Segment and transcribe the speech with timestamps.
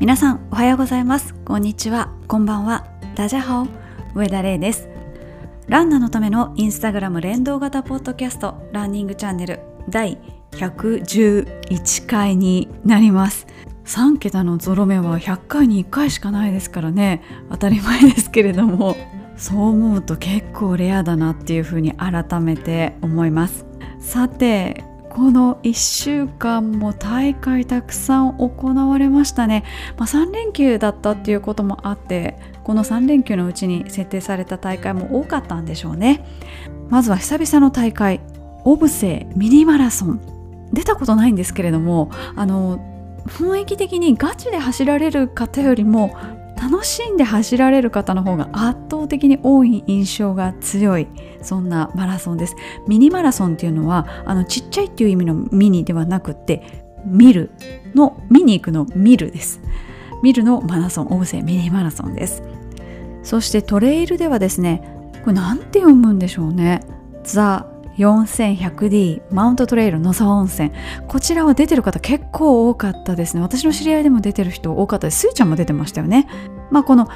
[0.00, 1.34] 皆さんおはようございます。
[1.44, 2.10] こんにちは。
[2.26, 2.86] こんばんは。
[3.14, 3.66] ダジャハオ。
[4.18, 4.88] 上田玲です。
[5.68, 9.60] ランナーのためのインスタグラム連動型ポッドキャストランニングチャンネル
[9.90, 10.16] 第
[10.52, 13.46] 111回になります。
[13.84, 17.20] 3桁のゾロ目は100回に1回しかないですからね。
[17.50, 18.96] 当たり前ですけれども。
[19.36, 23.66] そう思うと結構レアだなっていうふうに改めて思います。
[23.98, 29.64] さてこの1週間も大会たくさん行われましたね、
[29.98, 36.24] まあ、3連休だったっていうこともあってこの3連休のうちに設定された大会も多かったんでしょうね。
[36.88, 38.20] まずは久々の大会
[38.64, 40.20] オブセミニマラソン。
[40.72, 42.78] 出たことないんですけれどもあの
[43.26, 46.16] 雰囲気的にガチで走られる方よりも
[46.60, 51.08] 楽しんで走られる方の方が圧倒的に多い印象が強い
[51.40, 52.56] そんなマラソンです。
[52.86, 57.50] ミニマラソンっていうのはあのちっちゃいっていう意味のミニではなくて見る
[57.94, 59.60] の見に行くの見るです。
[60.22, 62.42] 見るのマラソンオブセミニマラソンです。
[63.22, 64.82] そしてトレイルではですね
[65.24, 66.80] これなんて読むんでしょうね。
[67.24, 70.70] ザ 4100D マウントトレイル野沢温泉。
[71.08, 73.42] こちらは出てる方結構多かったですね。
[73.42, 75.20] 私の知り合いでも出てる人多かったです。
[75.20, 76.28] スイちゃんも出てましたよね。
[76.70, 77.08] まあこの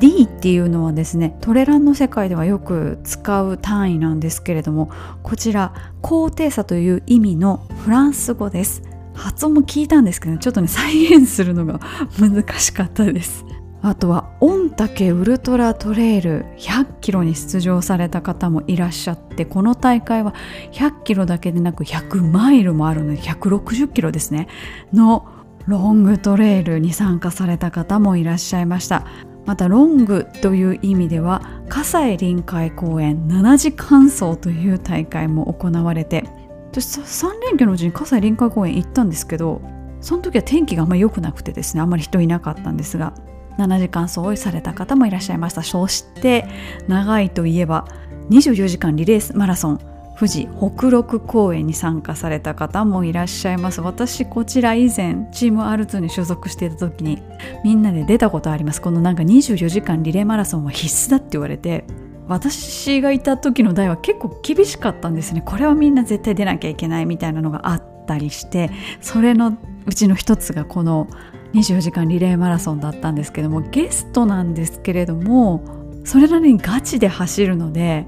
[0.00, 4.90] D っていうのはですねトレランの世界ではよく使う単位なんですけれども
[5.22, 8.82] こちら高低差という意味のフランス語です。
[9.14, 11.80] 発音も聞いたんですけどちょっとね再現するのが
[12.18, 13.44] 難しかったです。
[13.82, 20.34] あとは御嶽ウルトラトレイル100キロに出場された方もいらっしゃってこの大会は
[20.70, 24.46] 100キロだけでなく100マイルもあるので160キロですね。
[24.92, 25.26] の
[25.66, 29.04] ロングトレイルに参加された方もいらっしゃいました。
[29.46, 36.24] またロングという意味では葛西臨海公園7時間走という大会も行われて
[36.70, 39.60] 私3連休のうちに葛西臨海公園行ったんですけど
[40.00, 43.14] その時は天気があんまり良くなくてですねあんまり人いなかったんですが
[43.58, 45.62] 7時間走された方もいらっしゃいました。
[45.62, 46.46] そして
[46.88, 47.86] 長いといえば
[48.30, 49.92] 24時間リレーマラソン。
[50.14, 53.80] 富士北陸公園に参加された方もいらっしゃいます。
[53.80, 57.20] 私こちら以前チーム R2 に所属していた時に
[57.64, 58.80] みんなで出たことあります。
[58.80, 61.84] このなんか24時間リレーマラソンは必須だって言われて
[62.28, 65.42] 私がいた時の代は結構厳しかったんですね。
[65.44, 68.70] これはみんな絶対出なきゃいけないみたいなのがあったりして
[69.00, 71.08] それのうちの一つがこの
[71.54, 75.62] 24時間リレーマラソンだったんですけどもゲストなんですけれども
[76.04, 78.06] それなりにガチで走るので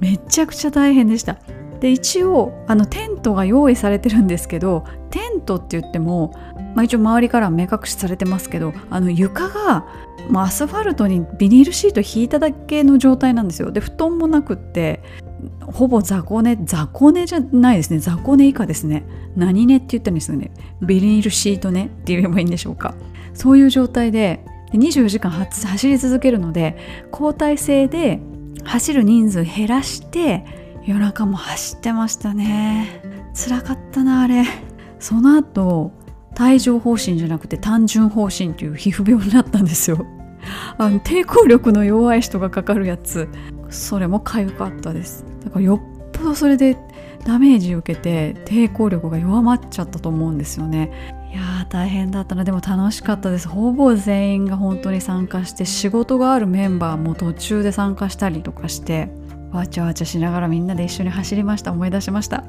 [0.00, 1.38] めちゃくちゃ大変でした。
[1.80, 6.32] で一応あのテントが用意されてるんですけどテントって言っても、
[6.76, 9.86] まあ、一応周りから目隠しされてますけどあの床が、
[10.28, 13.72] まあ、アスファルトにビニールシート引いただけの状態なんですよ。
[13.72, 15.02] で布団もなくって
[15.62, 17.98] ほぼ雑魚寝雑魚寝じゃないですね。
[17.98, 19.04] 雑魚寝以下ですね。
[19.36, 20.50] 何寝って言ったんですよね。
[20.82, 22.94] ビニールシート寝って言えばいいんでしょうか。
[23.32, 24.44] そういう状態で
[24.74, 26.76] 24時間走り続けるので
[27.10, 28.20] 交代制で
[28.64, 30.44] 走る人数減らして
[30.84, 33.00] 夜中も走ってましたね。
[33.34, 34.44] 辛かったなあれ。
[34.98, 35.92] その後
[36.38, 40.06] 帯状疱疹じゃなくて単純疱疹という皮膚病になったんですよ。
[40.78, 43.28] あの抵抗力の弱い人がかかるやつ。
[43.68, 45.24] それも痒かったです。
[45.44, 46.76] だからよっぽどそれで
[47.24, 50.90] ダメージ受けて抵抗力が弱まっちゃったと思うんですよね。
[51.32, 53.48] いやー大変だったなでも楽しかったです。
[53.48, 59.10] ほぼ全員が本当に参加して仕事があるメンバーも途中で参加したりとかして
[59.52, 61.72] わちゃわちゃしながらみんなで一緒に走りました。
[61.72, 62.44] 思い出しました。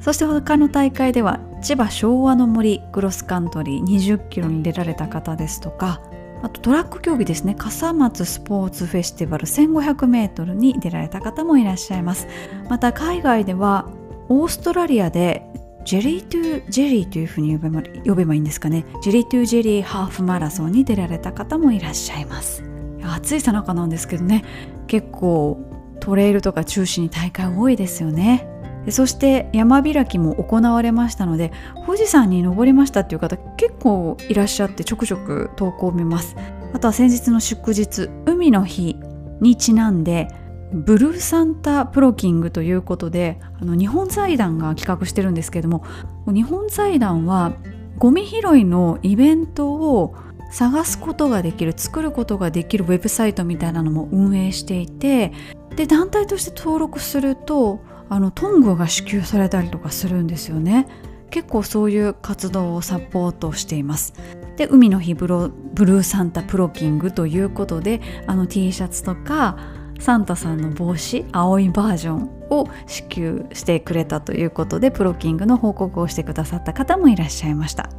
[0.00, 6.00] そして他の大会では千葉昭和の森クロスカントリー20キロに出られた方ですとか
[6.42, 7.54] あとトラック競技ですね。
[7.54, 12.28] 笠松スポーツフェスティバル 1500m に出られた方もいらっしゃいます。
[12.68, 13.88] また海外では
[14.28, 15.42] オーストラリアで
[15.84, 18.84] ジェリートゥジェリーというふうに呼べば呼べばいいんですかね。
[19.02, 22.62] ジェリートゥジェリーハーフマラソンに出られた方もいらっしゃいます。
[23.02, 24.44] 暑いさなかなんですけどね。
[24.88, 25.58] 結構
[26.00, 28.46] トレイルとか中心に大会多いですよね。
[28.90, 31.52] そして山開きも行われましたので
[31.86, 36.36] 富士山に登りましたっていう方結構いらっしゃってちょくちょく投稿を見ます。
[36.72, 38.96] あとは先日の祝日海の日
[39.40, 40.28] にちなんで
[40.72, 45.84] ブルーサンタプロキングということであの日本財団が企画してるんですけれども
[46.26, 47.54] 日本財団は
[47.98, 50.14] ゴミ拾いのイベントを
[50.50, 55.32] 探すことができる作ることができるウェブサイトみたいなのも運営していて
[55.76, 60.86] で団体として登録するとあのトングが支給されたりとかするんですよね。
[61.30, 64.14] 結構そういう活動をサポートしています。
[64.56, 69.56] で海の日ブロブルーサンタプロキングということであの T シャツとか
[69.98, 77.90] サンタさんの帽子青いバージョンを支給してくれたということでプロキングの報告をしてくださった方もいらっしゃいました。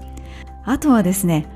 [0.63, 1.47] あとはですね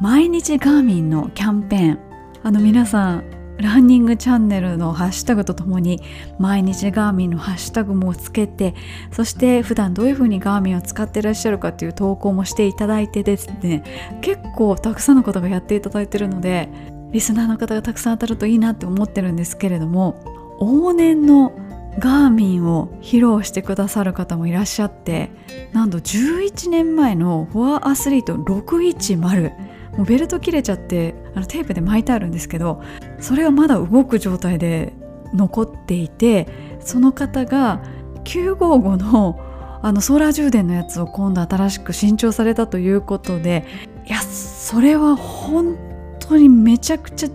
[0.00, 1.98] 毎日ガーミンのキャンペーン。
[2.42, 6.00] あの皆さんランニングチャンネルのハッシュタグとともに
[6.38, 8.74] 毎日ガーミンのハッシュタグもつけて
[9.10, 13.82] そして普段どういう風にガーミンを使ってらっしゃるかっていう投稿もしていただいてですね
[14.20, 16.68] 結構たくさんの方がやっていただいてるので
[17.10, 21.52] リスナーの方がたくさん当たるといいなって思ってるんですけれども往年の
[21.98, 25.30] ガーミンを披露してくださる方もいらっしゃって
[25.72, 29.52] なんと11年前のフォアアスリート610
[29.98, 32.80] もうベルト切れちゃってあのテープで巻いてあるんですけど
[33.20, 34.94] それがまだ動く状態で
[35.34, 36.46] 残っていて
[36.80, 37.82] その方が
[38.24, 39.44] 955の
[39.80, 43.64] あのソーラー充電のやつを今度新しく新調されたということで
[44.06, 45.76] いやそれは本
[46.18, 47.28] 当にめちゃくちゃ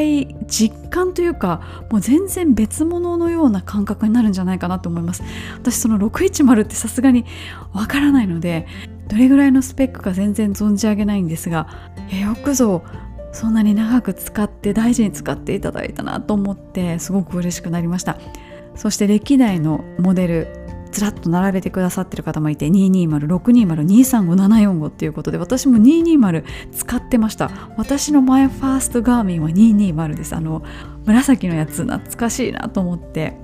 [0.00, 5.22] 違い実感というかもう全然別物のような感覚になるんじゃないかなと思います。
[5.54, 7.26] 私その610ってさすがに
[7.72, 8.66] わからないので
[9.12, 11.68] どれぐらいのスペックか全然存じ上げないんですが
[12.24, 12.82] よくぞ
[13.32, 18.16] そんなに長く使って大事に使っていただいたなと思ってすごく嬉しくなりました。
[18.74, 20.48] そして歴代のモデル
[20.92, 27.50] ずらっと並べてくださってる方もいて220-620-235-745っていうことで私も220使ってました。
[27.76, 30.34] 私のマイファーストガーミンは220です。
[30.34, 30.62] あの
[31.04, 33.36] 紫のやつ懐かしいなと思って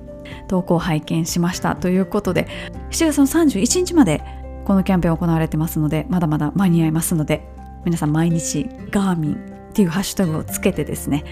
[0.47, 2.47] 投稿拝見しましたということで
[2.91, 4.23] 7月の31日まで
[4.69, 7.41] このキャンペーン行われてますのでまだまだ間に合いますので
[7.85, 11.23] 皆さん毎日ガーミンっていうハッシュタグをつけてですね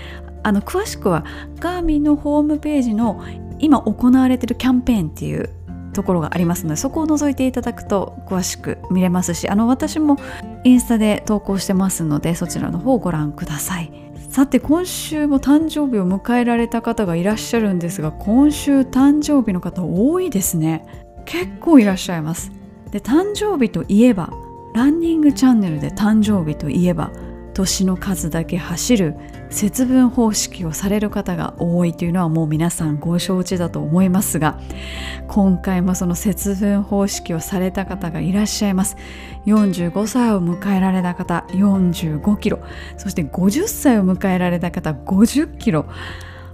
[0.41, 1.23] あの詳しくは
[1.59, 3.23] ガーミンのホームページの
[3.59, 5.51] 今行われてるキャンペーンっていう
[5.93, 10.17] ところがありますのでそこを覗いていただくと詳しく見れますしあの私も
[10.63, 13.91] インスタで投稿してますのでそちらの方をご覧ください。
[14.31, 20.87] さて今週も誕生日を迎えられた方がいらっしゃるんですが今週誕生日の方多いですね。
[21.25, 22.56] 結構いらっしゃいます。
[22.91, 24.31] で誕生日といえば
[24.73, 27.11] ランニングチャンネルで誕生日といえば
[27.53, 29.15] 年の数だけ走る
[29.49, 34.59] 節分方式をされる方が多いというのはもう皆さんご承知だと思いますが
[35.27, 38.95] 今回もその節分方式をされた方がいらっしゃいます。
[39.47, 42.59] 45歳を迎えられた方45キロ
[42.97, 45.87] そして50歳を迎えられた方50キロ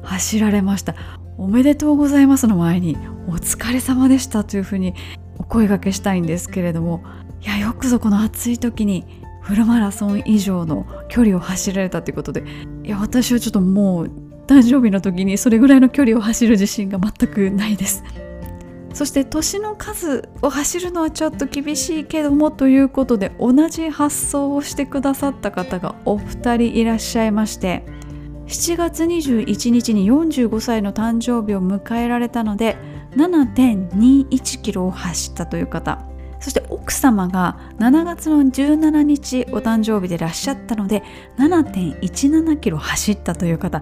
[0.03, 0.95] 走られました。
[1.37, 2.95] おめでとうございますの前に
[3.27, 4.93] お疲れ様でしたというふうに
[5.37, 7.03] お声がけしたいんですけれども
[7.41, 9.05] いやよくぞこの暑い時に
[9.41, 12.43] フルマラソン以上の距離を走られたということで
[12.83, 14.11] いや私はちょっともう
[14.47, 18.03] 誕生日の時にそれぐらいの距離を走る自信が全くないです。
[18.93, 27.83] そして年の数を走るのはちょっと厳しいけどもということで同じ発想をしてくださった方がお二人いらっしゃいまして
[28.45, 32.77] 7月21日に45歳の誕生日を迎えられたので
[33.15, 36.05] 7.21キロを走ったという方。
[36.39, 41.01] そして奥様が7月の17日お誕生日でいらっしゃったので
[41.37, 43.81] 7.17キロ走ったという方。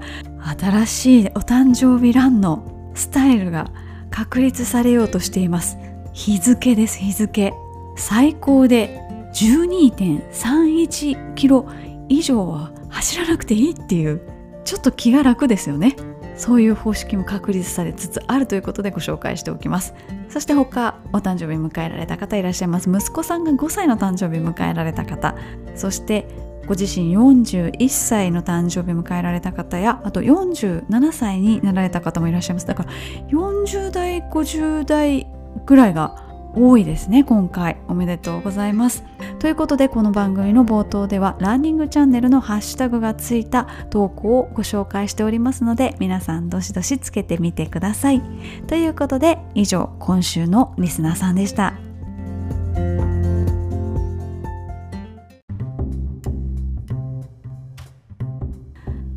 [0.59, 3.71] 新しいお誕生日ランのスタイルが
[4.11, 5.77] 確立されようとしています。
[6.13, 7.51] 日付です日付。
[7.95, 9.01] 最高で
[9.33, 11.67] 12.31キロ
[12.09, 14.21] 以上は走らなくていいっていう。
[14.63, 15.95] ちょっと気が楽ですよね。
[16.41, 19.93] そういう方式も確立されつつあるということでご紹介しておきます。
[20.27, 22.89] そして他お誕生日迎えられた方いらっしゃいます。
[22.89, 25.35] 息子さんが5歳の誕生日迎えられた方。
[25.75, 26.25] そして
[26.65, 32.65] ご自身41歳の誕生日迎えられた方やあと47歳になられた方もいらっしゃいます。
[32.65, 32.91] だから
[33.27, 35.27] 40代50代
[35.67, 37.77] ぐらいが多いですね今回。
[37.87, 39.03] おめでとうございます。
[39.39, 48.21] ということでこの番組の冒頭ではランニングチャンネルのハッシュタグがついた投稿をご紹介しておりますので皆さんどしどしつけてみてください。
[48.67, 51.73] ということで以上今週のリスナーさんでした。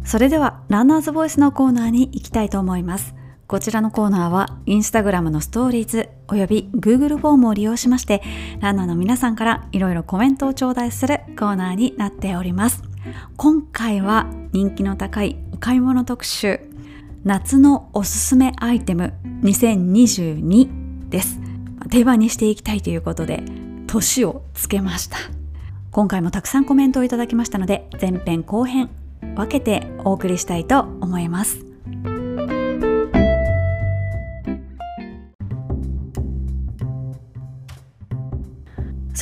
[0.04, 3.16] それではランナーズボイスのコーナーに行きたいと思います。
[3.46, 8.22] こちらのコーナーはインスタグラムのストーリーズおよび Google フォームを利用しまして
[8.60, 12.82] ランナーの皆さんからいろいろコメントを頂戴するコーナーになっております。
[13.36, 16.60] 今回は人気の高いお買い物特集
[17.24, 21.38] 夏のおすすめアイテム2022です。
[21.90, 23.42] 定番にしていきたいということで
[23.86, 25.18] 年をつけました。
[25.90, 28.88] 今回もたくさんコメントをいただきましたので前編後編
[29.36, 31.73] 分けてお送りしたいと思います。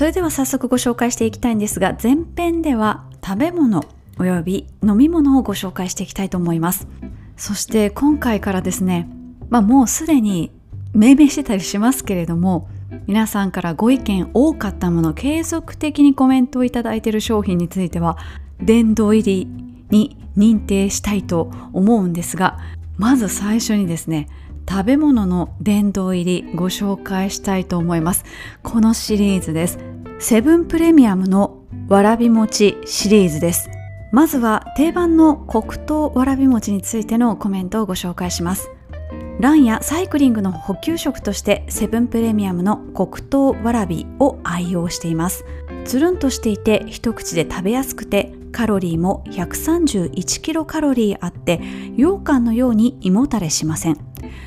[0.02, 3.84] それでは早速ご紹介していきたいんですが前編では食べ物
[4.18, 6.88] および飲み物をご紹介していきたいと思います。
[7.36, 9.08] そして今回からですね
[9.48, 10.50] まあもうすでに
[10.92, 12.68] 命名してたりしますけれども
[13.06, 18.18] 皆さんからご意見多かったもの継続的にコメントをいただいている商品については
[18.60, 19.46] 殿堂入り
[19.90, 22.58] に認定したいと思うんですが
[22.96, 24.28] まず最初にですね
[24.68, 28.24] 食べ物の殿堂入りご紹介したいと思います。
[28.62, 29.91] このシリーズです。
[30.22, 33.68] セブンプレミアムのわらび餅シリーズです。
[34.12, 38.70] まずは定番の黒糖わらび餅についてのコメントをご紹介します。
[39.40, 45.44] ランやサイクリングの補給食としてセブンプレミアムの黒糖わらびを愛用しています。
[45.84, 51.58] つるんとしていて一口で食べやすくてカロリーも131キロカロリーあって
[51.96, 53.96] 羊羹のように胃もたれしません。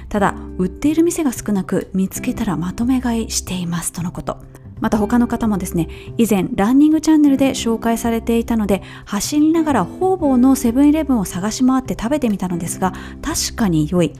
[0.08, 4.38] ただ売っている店が少なく見つけたらまとめ買いしていますとのこと。
[4.80, 14.14] また他の方もですね以前ランニングチャンネルで紹介されていたので走りながら方々のセブンイレブンを探し回って食べてみたのですが確かに良い。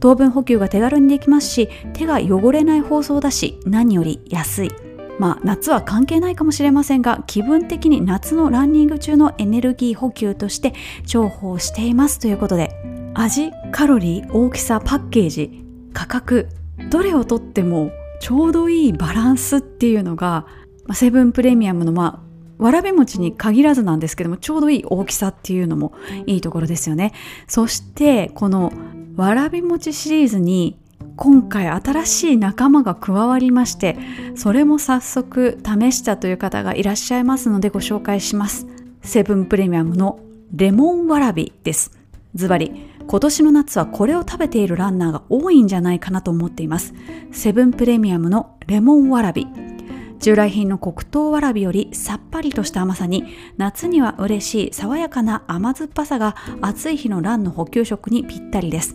[0.00, 4.72] 糖分補給が手軽にできますし手が汚れない包装だし何より安い。
[5.18, 10.72] まあ夏は関係ないかもしれませんが気分的に夏のランニング中のエネルギー補給として
[11.04, 12.74] 重宝していますということで
[13.12, 16.48] 味カロリー大きさパッケージ価格
[16.88, 20.46] どれをとってもちょうどいいバランスっていうのが
[20.92, 22.22] セブンプレミアムのま
[22.58, 25.94] あわらび餅に限らずなんですけどもちょうどいい大きさっていうのも
[26.26, 27.12] いいところですよね。
[27.48, 28.72] そしてこの
[29.16, 30.78] わらび餅シリーズに
[31.16, 33.96] 今回新しい仲間が加わりまして
[34.36, 38.66] それも早速試したという方がいらっしゃいますのでご紹介します。
[39.02, 40.20] セブンプレミアムの
[40.52, 41.98] レモンわらびです。
[42.34, 46.94] ズバリ今年の夏はこれを食べているランナーが多いんじゃないかなと思っています。
[47.32, 49.48] セブンプレミアムのレモンわらび。
[50.20, 53.24] 従来品の黒糖わらびよりさっぱりとした甘さに
[53.56, 58.94] 夏には嬉しい爽やかな甘酸っぱさが暑い日のランの補給食にぴったりです。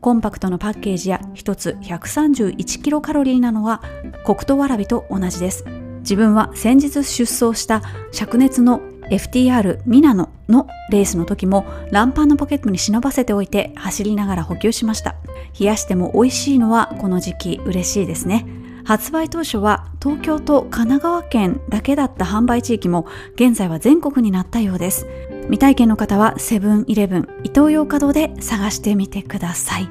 [0.00, 3.82] コンパクトのパッケージや1つ131キロカロリーなのは
[4.24, 5.66] 黒糖わらびと同じです。
[5.98, 8.80] 自分は先日出走した灼熱の
[9.10, 15.16] FTR ミナノのレースの時もランパンのポケットに忍ばせておいて走りながら補給しました。
[15.58, 18.46] 冷やしても美味しいのはこの時期嬉しいですね。
[18.84, 25.06] 発売当初は東京と神奈川県だけだった販売地域も現在は全国になったようです。
[25.44, 29.88] 未体験の方はセブンイレブンイトーヨーカドーで探してみてください。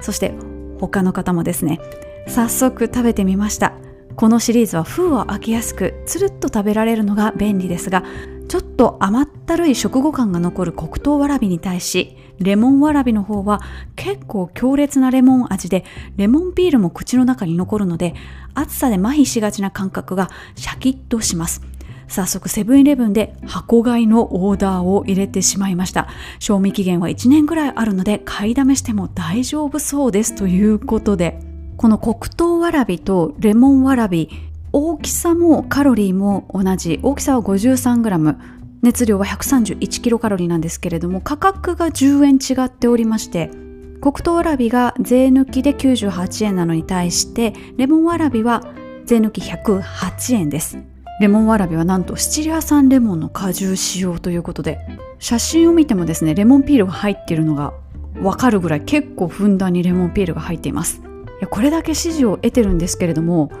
[0.00, 0.34] そして
[0.78, 1.80] 他の方もですね。
[2.26, 3.74] 早速食べてみました。
[4.16, 8.04] このシリーズは封を開けやすくつるっと食べられるのが便利ですが
[8.48, 13.60] ちょっと甘ったるい食後感が残る黒糖わらびに対しレモンわらびの方は
[13.96, 15.84] 結構強烈なレモン味で
[16.16, 18.14] レモンピールも口の中に残るので
[18.54, 21.62] 暑さで麻痺しがちな感覚がシャキッとします。
[22.06, 26.08] 早速セブンイレブンで箱買いのオーダーを入れてしまいました。
[26.38, 31.40] 賞味期限は1年ぐらいあるので買いだめしても大丈夫そうですということで。
[31.76, 34.30] この黒糖わらびとレモンわらび
[34.76, 36.98] 大きさもカロリーも同じ。
[37.04, 38.36] 大きさは 53g
[38.82, 43.52] 熱量は131キロカロリーなんですけれども価格が10円違っておりまして
[44.00, 48.64] 黒糖わらびが税抜きで98円なのに対してレモンわらびは
[49.04, 50.76] 税抜き108円です。
[51.20, 54.80] レモンわらびはなんとシチリア産レモンの果汁使用ということで
[55.20, 57.74] 写真を見てもですねレモンピールが入っているのが
[58.20, 61.00] わかるぐらい結構ふんだんにレモンピールが入っています。
[61.00, 61.02] い
[61.42, 63.52] やこれだけ支持を得てるんですけれども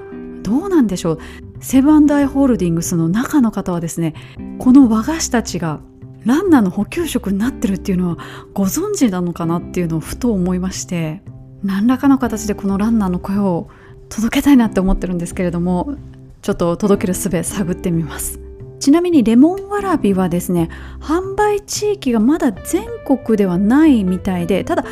[0.44, 1.18] どうなんでしょう？
[1.60, 4.14] セブンアイ・ホールディングスの中の方はですね
[4.60, 5.80] この和菓子たちが
[6.24, 8.18] ランナーの補給食になってるっていうのは
[8.52, 11.22] ご存知なのかなっていうのをふと思いまして
[11.62, 13.68] 何らかの形でこのランナーの声を
[14.08, 15.96] 届けたいなって思ってるんですけれども
[16.42, 18.38] ちょっと届ける術探ってみます。
[18.80, 20.68] ちなみにレモンわらびはですね
[21.00, 24.84] 販売地域がまだ全国ではないみたいでただ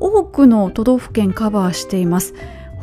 [0.00, 2.34] 多くの都道府県カバーしています。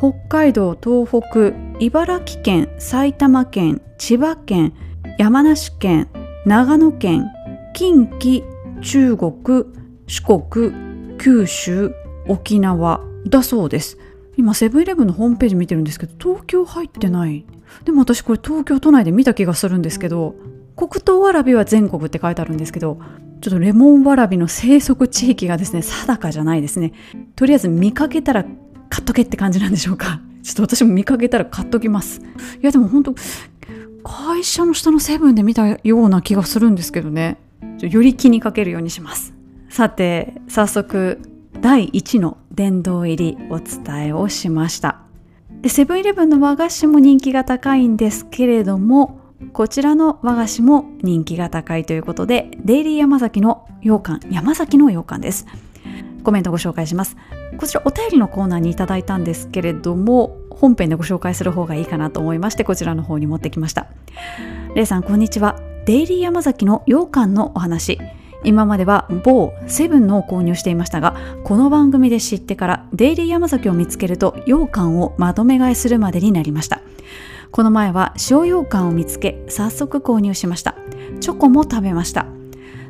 [0.04, 4.74] 北海道東北茨城県埼玉県千葉県
[5.18, 6.10] 山梨県
[6.44, 7.24] 長野県
[7.72, 8.44] 近畿
[8.82, 9.32] 中国
[10.06, 11.94] 四国九州
[12.28, 13.96] 沖縄だそうです。
[14.36, 17.46] 今セブンイレブンのホームページ見てるんですけど東京入ってない。
[17.86, 20.34] でも私これ東京都内で見た気がするんですけど
[20.76, 22.98] 黒糖わらびは全国って書いてあるんですけど
[23.40, 26.92] ちょっとレモンわらびの生息地域がですね定かじゃないですね。
[27.36, 28.44] とりあえず見かけたら
[28.94, 30.20] 買っとけって感じなんでしょうか？
[30.44, 32.20] ちょっと私も見かけたら買っときます。
[32.20, 32.24] い
[32.64, 33.14] やでも本当
[34.04, 37.38] 会社の下のセブンで見たような気がするんですけどね。
[37.80, 39.34] より気にかけるようにします。
[39.68, 41.20] さて早速
[41.60, 45.00] 第1の殿堂入りお伝えをしました。
[45.60, 49.18] でセブンイレブンの和菓子も人気が高いんですけれども
[49.52, 55.46] こちらの和菓子も人気が高いということでデイリー山崎の羊羹山崎の羊羹です。
[56.22, 57.16] コメントご紹介します。
[57.58, 63.86] こちらお便りのコーナーにいただいたんですけれども本編でご紹介する方がいいかなと思いましてこちらの方に持ってきました。
[64.74, 65.58] レイさんこんにちは。
[65.86, 67.98] デイリー山崎の羊羹のお話。
[68.44, 76.80] 今までは某セブンのを購入していましたがこの番組で知ってからデイリー山崎を見つけると羊羹をまとめ買いするまでになりました。
[77.50, 80.74] この前は塩羊羹を見つけ早速購入しました。
[81.20, 82.26] チョコも食べました。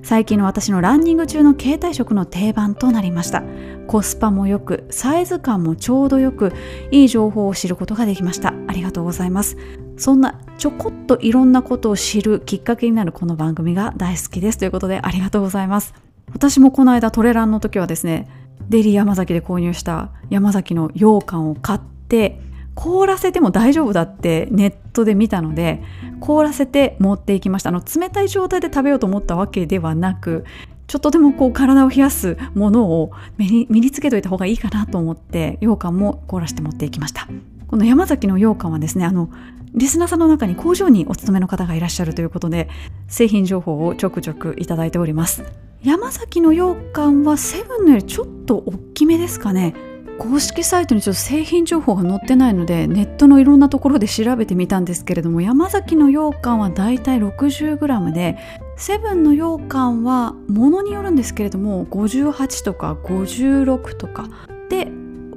[0.05, 3.43] 最近の私のランニング中の携帯食の定番となりました。
[3.87, 6.53] コスパも良くサイズ感もちょうどよく
[6.91, 8.53] いい情報を知ることができました。
[8.69, 9.57] ありがとうございます。
[9.97, 14.59] そんなちょこっといろんなことを知るきっかけになるこの番組が大好きです。
[14.59, 15.95] ということでありがとうございます。
[16.35, 18.29] 私もこの間トレランの時はですね
[18.69, 22.39] デリー山崎で購入した山崎の羊羹を買って
[22.75, 25.83] 凍らせても大丈夫だってネットで見たので
[26.21, 27.71] 凍らせて持っていきました。
[27.71, 30.45] あの冷たい状態で食べようと思ったわけではなく
[30.87, 37.29] ちょっとでもこう体を冷やすものを身に身につけといた方がいいかなと思って羊羹も凍らして持っていきました。
[37.69, 39.31] この山崎の羊羹はですねあの
[39.75, 42.69] リスナーさんの中に工場にお勤めの方がいらっしゃるということで
[43.09, 45.43] 製品情報をちょくちょくいただいております。
[45.83, 49.75] 山崎の羊羹はセブンのよりちょっと大きめですかね。
[50.19, 58.37] 公式サイトにちょっと製品情報が載ってないのでネットのいろんなところで調べてみたんですけれども山崎の羊羹はだいたい 60g で
[58.77, 64.29] セブンの羊羹はものによるんですけれども58とか56とか。
[64.69, 64.89] で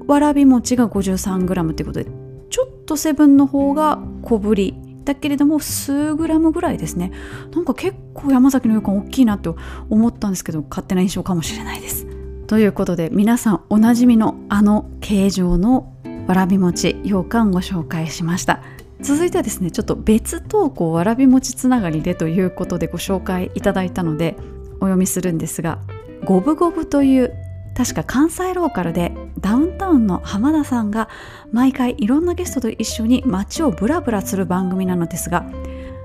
[0.08, 2.10] わらび餅が 53g ということで
[2.50, 7.12] ちょっとセブンの方が小ぶりだけれども数グラムぐらいですね。
[7.54, 9.58] なんか結構山崎の羊羹大きいなと
[9.90, 12.17] 思ったんですけど勝手な印象かもしれないです。
[12.48, 15.94] ということで皆さんおなじみのあの形状の
[16.28, 18.62] わらび餅羊羹をご紹介しました。
[19.02, 24.36] 続いてはですねちょっと別投稿わらび餅つながりでということでご紹介いただいたので
[24.78, 25.80] お読みするんですが
[26.26, 27.34] 五分五分という
[27.76, 31.10] 確か関西ローカルでダウンタウンの浜田さんが
[31.52, 35.46] 毎回いろんなゲストと一緒に街をブラブラする番組なのですが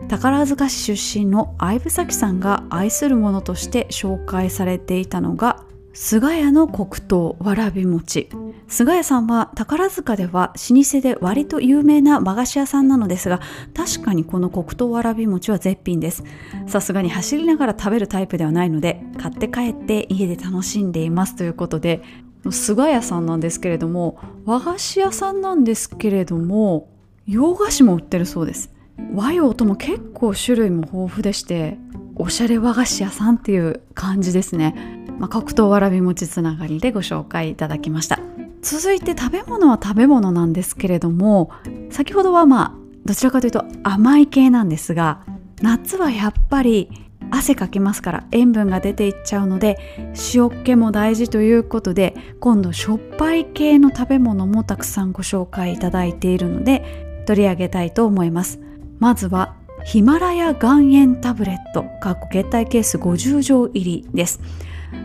[0.08, 8.30] 宝塚市出身の相武咲さんが愛するものとして紹介されていたのが菅谷の黒糖わらび餅。
[8.66, 13.40] 菅谷さんは宝塚では老舗で割と有名な和菓子屋さんなのですが
[13.74, 16.24] 確かにこの黒糖わらび餅は絶品です。
[16.66, 21.36] さすがに走りながら食べるタイプではないので買って帰って家で楽しんでいます。
[21.36, 22.02] ということで
[22.50, 26.88] 菅谷さんなんですけれども和菓子屋さんなんですけれども
[27.26, 28.72] 洋菓子も売ってるそうです。
[29.14, 31.76] 和洋とも結構種類も豊富でして
[32.14, 35.01] おしゃれ和菓子屋さんっていう感じですね。
[35.18, 38.18] まあ、黒糖わらび餅つながりでご紹介いただきました。
[38.62, 41.50] 続いて食べ物は食べ物なんですけれども
[41.90, 45.24] 先ほどはまあどちらかというと甘い系なんですが
[45.60, 46.88] 夏はやっぱり
[47.32, 49.78] 汗かきますから塩分が出ていっちゃうので
[50.34, 58.60] 塩っ気も大事ということで今度しょっぱい系の食べ物もたくさんご紹介いただいているので取り上げたいと思います。
[58.98, 61.84] まずはヒマラヤ岩塩タブレット
[62.30, 64.40] 携帯ケース50錠入りです。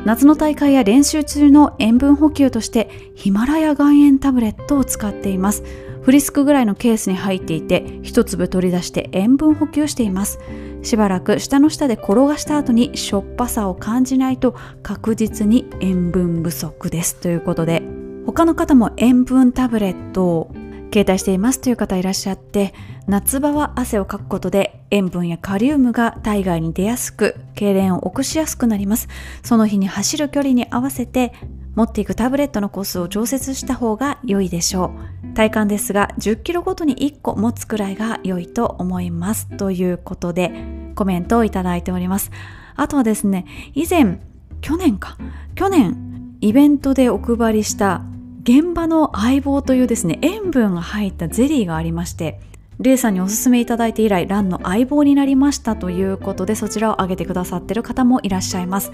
[0.05, 5.63] 夏の大会や練習中の塩分補給としてヒマラヤ岩塩タブレットを使っています。
[6.01, 10.39] フリスクぐらいのケースに入っていて一粒取り出して塩分補給しています。
[10.81, 17.17] しばらく下の下で転がした後にしょっぱさを感じないと確実に塩分不足です。
[17.17, 17.83] ということで
[18.25, 20.51] 他の方も塩分タブレットを
[20.93, 22.73] 携帯していますという方いらっしゃって
[23.07, 29.07] 夏場は汗をかくことで塩分やカリウムが体外に出やすく痙攣を起こしやすくなります。
[29.43, 31.33] その日に走る距離に合わせて
[31.75, 34.91] 持っていくタブレットのコースを調節した方が良いでしょ
[35.23, 35.33] う。
[35.35, 39.47] 体感ですが10キロごとに1個持つくらいが良いと思います。
[39.57, 40.51] ということで
[40.95, 42.31] コメントをいただいております。
[42.75, 44.19] あとはですね以前
[44.61, 45.17] 去年か。
[45.55, 48.03] 去年イベントでお配りした
[48.47, 52.39] 現場の相棒というですね塩分が入ったゼリーがありまして
[52.79, 58.91] レイさんにおすすめいただいて以来ランの相棒になりましたということでそちらを挙げてくださってる方もいらっしゃいます。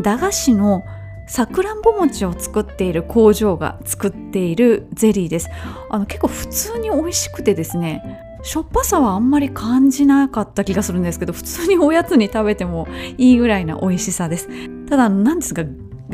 [0.00, 0.84] 駄菓子の
[1.26, 5.50] さくらんぼ餅を作っている工場が作っているゼリーです。
[5.90, 8.02] あの結構普通に美味しくてですね
[8.44, 12.86] しょっぱさはあんまり感じなかった気がするんですけど普通におやつに食べても
[13.18, 14.48] いいぐらいな美味しさです。
[14.86, 15.64] ただ何ですが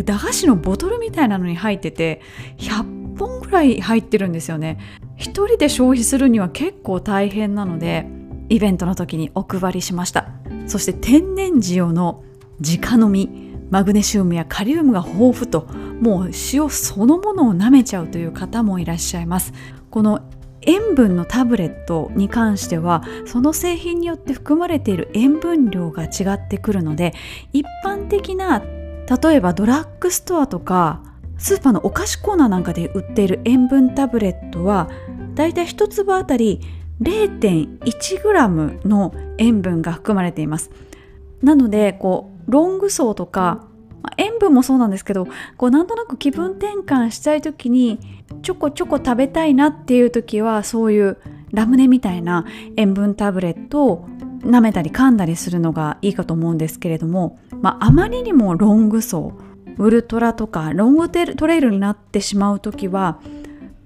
[0.05, 2.21] 駄菓子のボトルみたいなのに入ってて
[2.59, 4.79] 100本ぐらい入ってるんですよね。
[5.17, 8.07] 一人で消費するには結構大変なので
[8.49, 10.29] イベントの時にお配りしました。
[10.67, 12.25] そして天然塩の
[12.61, 15.67] 直飲みマグネシウムやカリウムが豊富と
[16.01, 19.53] もう塩そのものを舐めちゃうという方もいらっしゃいます。
[19.91, 20.21] この
[20.63, 27.15] 塩分のタブレットに関してはその製品によって含まれている塩分量が違ってくるので
[27.53, 28.63] 一般的な
[29.11, 31.03] 例えばドラッグストアとか
[31.37, 34.89] スーパーのお菓子コーナーなんかで売っている塩分タブレットは
[35.35, 36.61] だいたい1粒あたり
[37.01, 40.71] 0.1g の塩分が含まれています。
[41.43, 43.65] なのでこうロング層とか
[44.19, 47.99] 塩分もそうなんですけどこうなんとなく気分転換したい時に
[48.43, 51.19] ちょこちょこ食べたいなっていう時はそういう
[51.53, 52.47] ラムネみたいな
[52.77, 54.09] 塩分タブレットを
[54.41, 59.35] 舐めたり噛んだりするのがいいかと思うんですけれども、まあ、あまりにもロング層
[59.79, 63.21] ウルトラとかロングトレイルになってしまう時は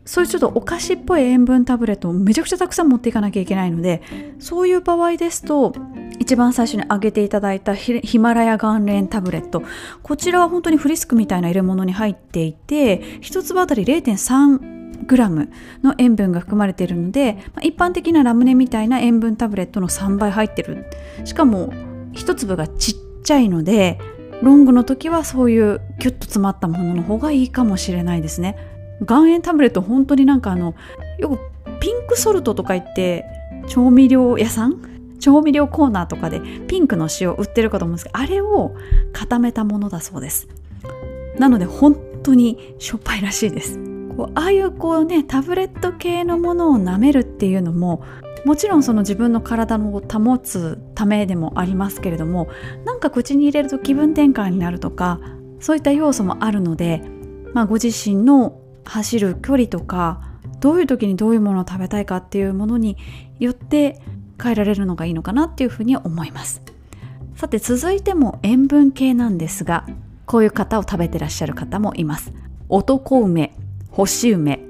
[0.05, 4.03] そういうちょっとお菓子っぽい塩分タブレットをめちゃくちゃたくさん持っていかなきゃいけないので
[4.39, 5.75] そういう場合ですと
[6.19, 9.63] 一番最初に挙げていただいたヒマラヤ岩塩タブレット。
[10.03, 15.51] こちらは本当にフリスクみたいな入れ物に入っていて1粒あたり0.3グラム
[15.83, 20.87] の塩分が含まれているので一般的なラムネみたいな塩分タブレットの3倍入ってる。
[21.25, 21.73] しかも
[22.13, 23.99] 1粒がちっちゃいので
[24.43, 28.57] ロングの時はそういうキュッと詰まったものの方がいいかもしれないですね。
[29.09, 30.75] 岩塩タブレット本当になんかあの
[31.19, 31.39] よく
[31.81, 33.25] ピンクソルトとか言って
[33.67, 35.17] 調味料屋さん？
[35.19, 38.77] 調味料コーナーとかでピンクの塩売ってるかと思うんですけどあれを
[39.13, 40.49] 固めたものだそうです。
[41.39, 43.79] なので本当にしょっぱいらしいです。
[44.17, 48.05] こうああいうこうねタブレット系のものを舐めるっていうのも
[48.45, 52.49] もちろんその自分の体の保つためでもありますけれども
[52.85, 55.21] なんか口に入れると気分転換になるとか
[55.61, 57.03] そういった要素もあるので、
[57.55, 60.21] まあ、ご自身の走る距離とか
[60.61, 62.99] どういう時にどういうものを食べたいかっていうものに
[63.39, 64.01] よって
[64.43, 66.63] 変えられるのがいいのかなっていうふうに思います。
[67.37, 69.87] さて続いても塩分系なんですが
[70.27, 72.33] こういう方を食べてらっしゃる方もいます。
[72.69, 73.55] 男梅
[73.91, 74.61] 干し梅。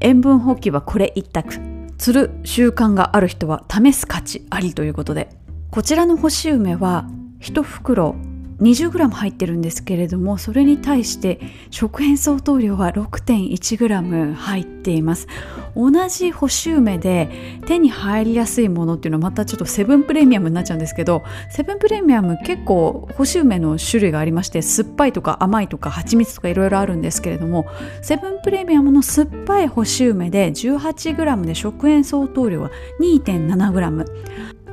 [0.00, 1.75] 塩分補給はこれ一択。
[1.98, 5.30] 釣る習慣がある人は試す価値ありということで
[5.70, 7.06] こちらの干し梅は
[7.40, 8.16] 1袋
[8.60, 11.40] 20g 入ってるんですけれどもそれに対して
[11.70, 15.26] 食塩相当量は 6.1g 入っています。
[15.74, 17.28] 同じ干し梅で
[17.66, 27.66] 手に入りやすいものっていうのはまたちょっとセブンプレミアムになっちゃうんですけどセブンプレミアム結構干し梅の種類がありまして酸っぱいとか甘いとか蜂蜜とかいろいろあるんですけれども
[28.00, 34.06] セブンプレミアムの酸っぱい干し梅で 18g で食塩相当量は 2.7g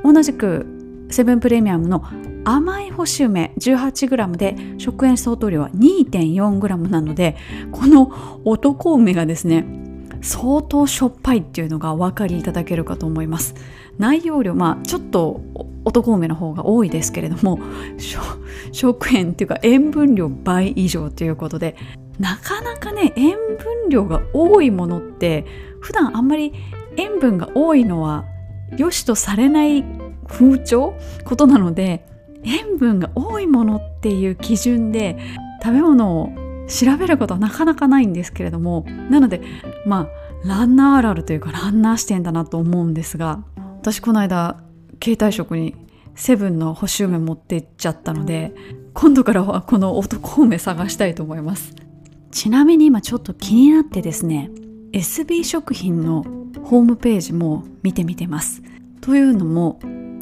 [0.04, 0.66] 同じく
[1.10, 2.02] セブンプレミアムの
[2.44, 7.36] 甘い干し梅 18g で食塩相当量は 2.4g なので
[7.72, 9.64] この男梅がですね
[10.22, 13.54] 相当しょっぱいっていうのがお分かりいただけるかと思います。
[13.98, 15.42] 内容量まあちょっと
[15.84, 17.60] 男梅の方が多いですけれども
[18.72, 21.76] 食塩っていうか塩分量倍以上ということで
[22.18, 25.44] なかなかね塩分量が多いものって
[25.80, 26.52] 普段あんまり
[26.96, 28.24] 塩分が多いのは
[28.76, 29.84] 良しとされない
[30.26, 32.06] 風潮ことなので
[32.44, 35.18] 塩分が多いものっていう基準で
[35.62, 36.30] 食べ物を
[36.68, 39.40] 調べることはなかなかないんですけれどもなので
[39.86, 40.08] ま
[40.44, 43.42] あランナーあるあるというかランナー視点だなと思うんですが
[43.80, 44.62] 私この間
[45.02, 45.74] 携帯食に
[46.14, 48.54] セブンの干し梅持って行っちゃったので
[48.92, 51.74] 今度からはこの男梅探したいと思います。
[52.30, 54.50] ちなみに今ちょっと気になってですね
[54.92, 56.24] SB 食品の
[56.64, 58.62] ホームページも見てみてます。
[59.00, 59.78] というのも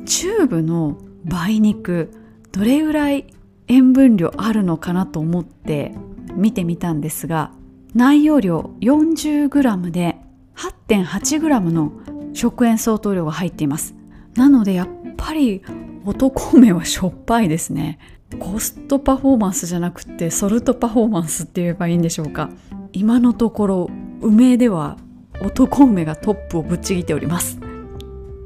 [0.07, 2.11] チューブの梅肉
[2.53, 3.27] どれぐらい
[3.69, 5.95] 塩分量あるのかなと思って
[6.35, 7.53] 見てみたんですが
[7.95, 10.19] 内容量 40g で
[10.57, 11.93] 8.8g の
[12.33, 13.95] 食塩相当量が入っています。
[14.35, 15.63] なのでやっぱり
[16.05, 17.99] 男梅はしょっぱいですね。
[18.39, 22.51] コストパフォーマンスじゃなくてソルトパフォーマンスって言えばいいんでしょうか。
[22.93, 24.97] 今のところ梅では
[25.43, 27.59] 男梅がトップをぶっちぎっております。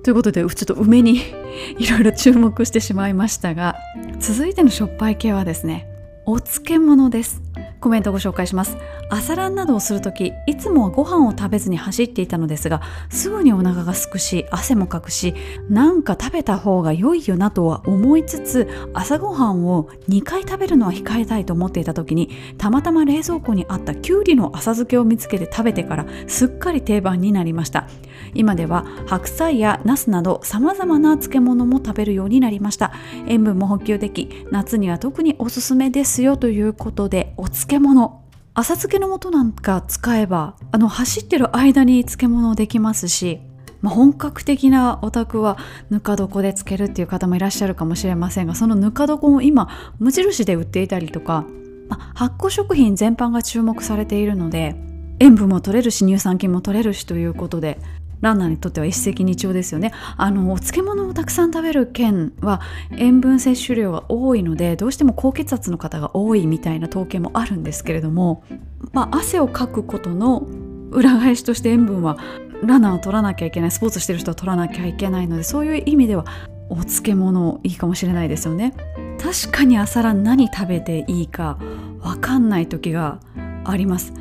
[0.06, 1.16] ということでちょっと梅に
[1.80, 3.74] いろいろ注目してしまいましたが
[4.20, 5.88] 続いてのしょっぱい系はですね
[6.24, 7.40] お漬物です。
[7.78, 8.76] コメントご紹介します。
[9.10, 15.34] 朝ランなどをするときいつもはご飯を食べずに走っていたのですがすぐにお腹がすくし汗もかくし
[15.68, 27.86] なんか食べた方が良いよなとは思いつつ朝ごはんを2回食べるのは控えたいと思っていた時にたまたま冷蔵庫にあったきゅうりの浅漬けを見つけて食べてからすっかり定番になりました。
[28.34, 32.92] 今では白菜やナスなど様々な漬物も食べるようになりました。
[33.26, 38.26] 塩分も補給でき夏には特におすすめですよということでお漬物。
[38.58, 43.40] 浅漬けの素なんか使えばあの走ってる間に漬物できますし、
[43.82, 45.58] まあ、本格的なお宅は
[45.90, 51.44] ぬか床で漬けるっていう方もいらっしゃるかもしれませんがそのぬか床も今無印で売っていたりとか、
[51.90, 54.74] まあ、発酵食品全般が注目されているので
[55.20, 57.78] 塩分も取れるし乳酸菌も取れるしということで
[58.20, 59.92] ランナーにとっては一石二鳥ですよね。
[60.16, 62.60] あのお漬物をたくさん食べる県は
[62.96, 68.44] 塩分摂取量が多いのでどうしても高血圧の方が多いみたいな統計もあるんですけれども、
[68.92, 70.46] まあ、汗をかくことの
[70.90, 72.16] 裏返しとして塩分は
[72.62, 76.24] ランナーを取らなきゃいけないスポーツしてる人は取らなきゃいけないのでそういう意味では
[76.68, 78.74] お漬物いいかもしれないですよね。
[79.20, 81.58] 確かに朝ラン何食べていいか
[82.00, 83.20] 分かんない時が
[83.64, 84.12] あります。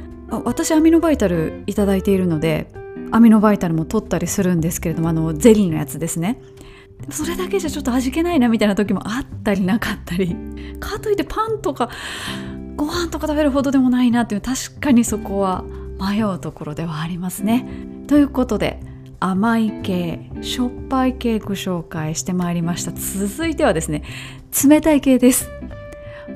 [0.43, 2.67] 私アミノバイタルいただいているので
[3.11, 6.41] アミノバイタルも取ったりするんですけれどもあのゼリーのやつですね。
[7.09, 10.35] それだけじゃちょっと味気ないなみたいな時もあったりなかったり
[10.79, 11.89] かといってパンとか
[12.77, 15.63] ご飯とか食べるほどでもないなっていう確かにそこは
[15.99, 17.67] 迷うところではありますね。
[18.07, 18.79] ということで
[19.19, 22.91] 甘い系しょっぱい系ご紹介してまいりました。
[22.91, 24.03] 続いてはですね
[24.67, 25.49] 冷たい系です。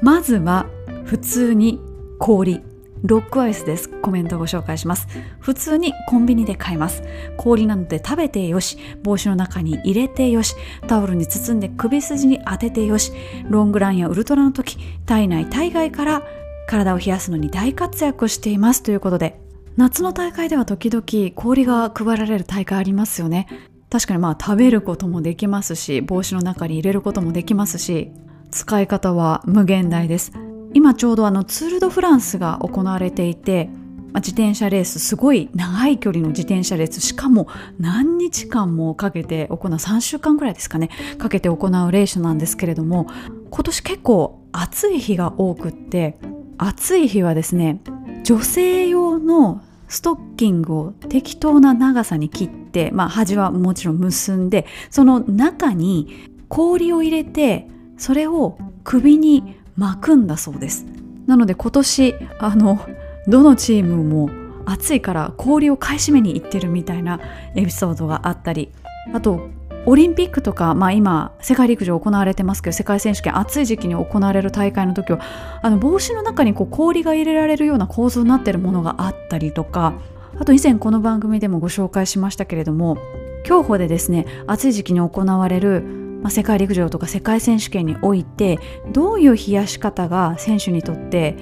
[0.01, 0.67] まずは
[1.05, 1.79] 普通に
[2.19, 2.68] 氷。
[3.03, 3.89] ロックアイスです。
[3.89, 5.07] コメントをご紹介します。
[5.39, 7.03] 普通にコンビニで買えます。
[7.37, 10.55] 氷なので食べてよし、帽子の中に入れてよし、
[10.87, 13.11] タオルに包んで首筋に当ててよし、
[13.49, 16.23] ロングランやウルトラの時、体内体外から
[16.67, 19.39] 体を冷やすのに大活躍していますということで、
[19.77, 23.47] 夏の大会では時々氷が配られる大会ありますよね。
[23.89, 28.11] 確かにまあ食べることもできますし、帽子の中に入れることもできますし、
[28.51, 30.31] 使い方は無限大です。
[30.73, 33.69] 今ちょうどあのツール・ド・フランスが行われていて、
[34.11, 37.47] まあ、自転車レースすごい長い距離の自転車レースしかも
[37.79, 43.07] 何日間もかけて行う3週間ぐらいですかねかけて行うレースなんですけれども
[43.49, 46.17] 今年結構暑い日が多くって
[46.57, 47.81] 暑い日はですね
[48.23, 60.85] 女性用のストッキングを適当な長さに切って、まあ、端はもちろん結んでその中に氷を入れてそれを首に巻くんだそうです。
[61.25, 62.85] なので今年あの
[63.27, 64.29] どのチームも
[64.65, 67.19] 暑いから氷を買い占めに行ってるみたいな
[67.55, 68.71] エピソードがあったり
[69.13, 69.49] あと
[69.85, 75.19] オリンピックとか、まあ、今世界陸上行われてますけど世界選手権暑い時期に行われる大会の時は
[75.61, 79.93] あの帽子の中にこう氷が入れられるような構造になってるものがあったりとか
[80.37, 82.97] あと以前この番組でもご紹介しましたけれども
[83.43, 88.59] 競歩でですね暑い時期に行われるまあ、世界陸上とか世界選手権において
[88.91, 91.35] どういう冷やし方が選手にとって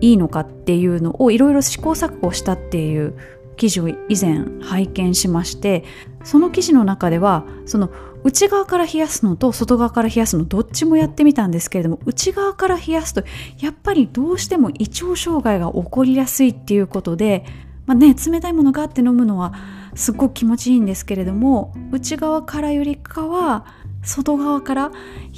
[0.00, 3.16] いいのかっていうのをいろいろ試行錯誤したっていう
[3.56, 5.84] 記事を以前拝見しまして
[6.24, 7.90] その記事の中ではその
[8.24, 13.22] 内側から冷やすのと外側から冷やすのどっちもやってみたんですけれども内側から冷やすと
[13.60, 17.44] やっぱりどうしても胃腸障害が起こりやすいっていうことで、
[17.86, 19.52] まあね、冷たいものがあって飲むのは
[19.94, 23.66] すっごく気持ちいいんですけれども内側からよりかは
[24.04, 24.92] 外側から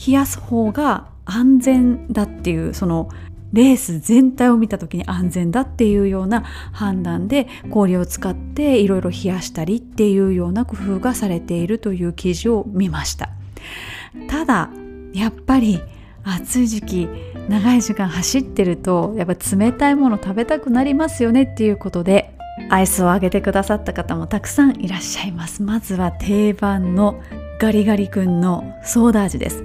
[0.06, 3.08] 冷やす方が安全だっていうその
[3.52, 13.30] レース全体を見た時に安全だっていうような判断で氷を使っていろいろ冷やしたりっていうような工夫がされているという記事を見ました。
[14.28, 14.70] ただ
[15.12, 15.80] やっぱり
[16.24, 17.08] 暑い時期
[17.48, 22.36] 長い時間走ってるとやっぱ冷たいもの食べたくなりますよねっていうことで
[22.68, 25.62] アイスをあげてくださった方もたくさんいらっしゃいます。
[25.62, 27.20] まずは定番の
[27.58, 29.64] ガリガリ君のソーダ味です。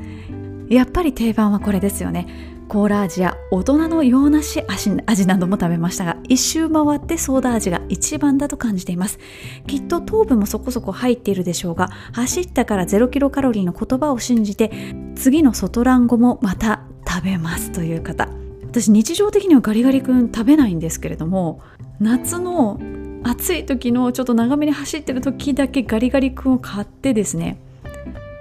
[0.69, 2.25] やっぱり定番はこれですよね。
[2.69, 9.19] コーラ味や大人の洋梨味なども食べましたが一周回ってソーダ味が一番だと感じています。
[9.67, 14.71] きっと糖分もそこそこ入っているでしょうが走ったから0キロカロリーの言葉を信じて
[15.15, 18.29] 次の外ラン後もまた食べますという方。
[18.63, 21.61] 私日常的にはガリガリ君食べないんですけれども
[21.99, 22.79] 夏の
[23.23, 27.59] 暑い時のちょっと長めに走ってる時だけガリガリ君を買ってですね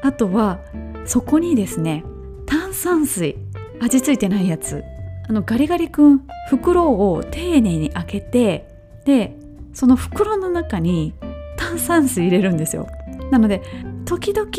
[0.02, 0.60] あとは
[1.06, 2.04] そこにですね
[2.46, 3.36] 炭酸水
[3.80, 4.82] 味付いてないやつ。
[5.28, 8.68] あのガリガリ君袋を丁寧に開けて
[9.04, 9.36] で
[9.72, 11.14] その袋の中に
[11.56, 12.88] 炭酸水入れるんですよ。
[13.30, 13.62] なので
[14.06, 14.50] 時々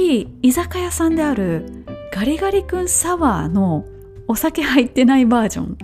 [0.42, 3.86] 居酒屋さんであるガリガリ君サワーの
[4.28, 5.78] お酒入ってないバージョン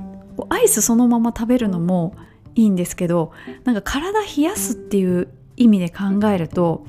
[0.50, 2.16] アイスそのまま食べるのも
[2.56, 3.32] いいんですけど
[3.66, 6.86] なんか体冷やすっていう意味で考えると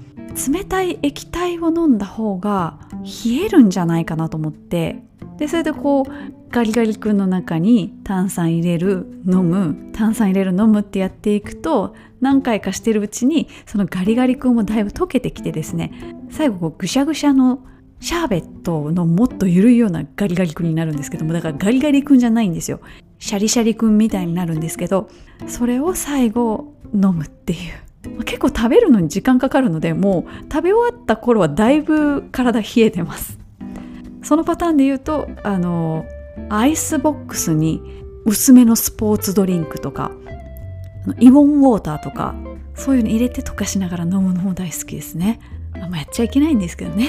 [0.53, 5.03] 冷たい液体を飲んだ方が冷えるんじゃないかなと思って
[5.39, 15.93] でそれでこうガリガリ君の中に炭酸入れる飲む炭酸入れる飲むってやっていくと何回かしてるうちにそのガリガリ君もだいぶ溶けてきてですね
[16.31, 17.65] 最後こうぐしゃぐしゃの
[18.01, 22.81] シャーベットのもっと緩いようなガリガリ君になるんですけどもだからガリガリ君じゃないんですよ。
[23.19, 25.11] シャリシャリ君みたいになるんですけど
[25.49, 27.88] それを最後飲むっていう。
[28.25, 33.38] 結構食べるのに時間かかるのでもう食べ終わった頃はだいぶ体冷えてます。
[34.23, 36.05] そのパターンで言うとあの
[36.51, 37.81] アイスボックスに
[38.25, 40.12] 薄めのスポーツドリンクとか
[41.18, 42.35] イオンウォーターとか
[42.75, 45.40] そういうの入れて溶かしながら飲むのも大好きですね。
[45.75, 47.09] あんまやっちゃいけないんですけどね。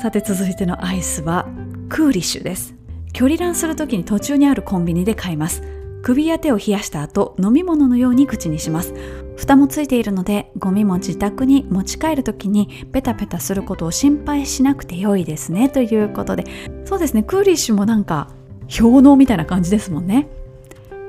[0.00, 1.48] さて続いてのアイスは
[1.88, 2.74] クーリッシュです。
[3.12, 5.62] 距離ランする時に途中にあるコンビニで買います。
[6.02, 8.94] 首や手を冷やした後飲み物のように口にします。
[9.38, 16.44] 蓋もついているのでゴミも自宅に持ち帰る時にペタペタすることを心配しなくて良いですねということで。
[16.84, 18.28] そうですねクーリッシュもなんか
[18.68, 20.28] 氷のみたいな感じですもんね。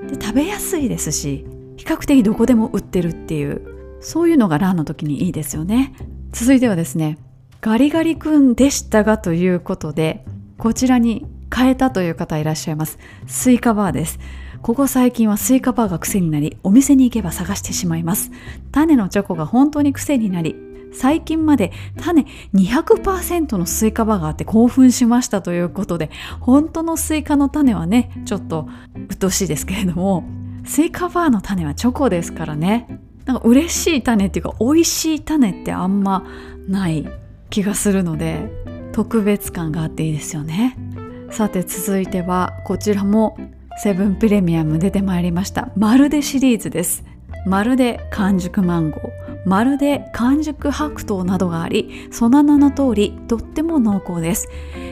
[0.07, 5.93] で食べやすいですし比較的どこでも売ってるっていうそういうのがランの時にいいですよね。
[6.31, 7.17] 続いてはですね
[7.61, 10.23] ガリガリ君でしたがということで
[10.59, 12.99] こちらに変えたという方いらっしゃいます。
[13.25, 14.19] スイカバーです。
[14.61, 18.31] ここ最近はスイカバーが癖になりお店に行けば探してしまいます。
[18.71, 20.55] 種のチョコが本当に癖になり
[20.91, 28.67] 最近まで種200%のスイカバーがあって興奮しましたということで本当のスイカの種はねちょっと
[29.07, 30.23] 鬱陶しいですけれども
[30.65, 32.99] スイカバーの種はチョコですからね。
[33.25, 36.25] なんか嬉しい種っていうか美味しい種ってあんま
[36.67, 37.07] ない
[37.51, 38.49] 気がするので
[38.91, 40.75] 特別感があっていいですよね。
[41.29, 43.37] さて続いてはこちらも
[43.81, 45.69] セブンプレミアム出てまいりました。
[45.77, 47.05] まるでシリーズです。
[47.45, 49.01] まるで完熟マンゴー。
[49.45, 54.49] まるで完熟白桃などがありその名の通りとっても濃厚です。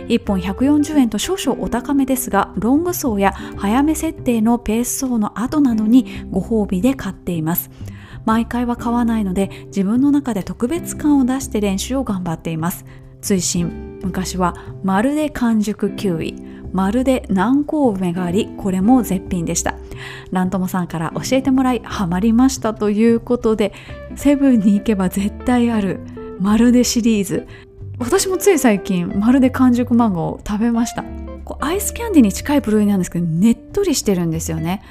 [0.08, 7.70] 1本140円と少々お高めですがロング層や早め設定のペース層の後などにご褒美で買っています。
[8.24, 12.86] 毎回は買わないので自分の中で特別感を出して練習を頑張っています。
[13.22, 14.00] 追伸。
[14.02, 16.57] 昔はまるで完熟キウイ。
[16.72, 19.76] まるで南高梅がありこれも絶品でした。
[20.32, 23.74] ラントモさんから教えてもらいハマりましたということで
[24.16, 26.00] セブンに行けば絶対ある
[26.40, 27.48] まるでシリーズ。
[28.00, 31.04] 私もつい最近まるで完熟マンゴーを食べました。
[31.60, 34.82] アイスキャンディに近い部類なんですけどねっとりしてるんですよね。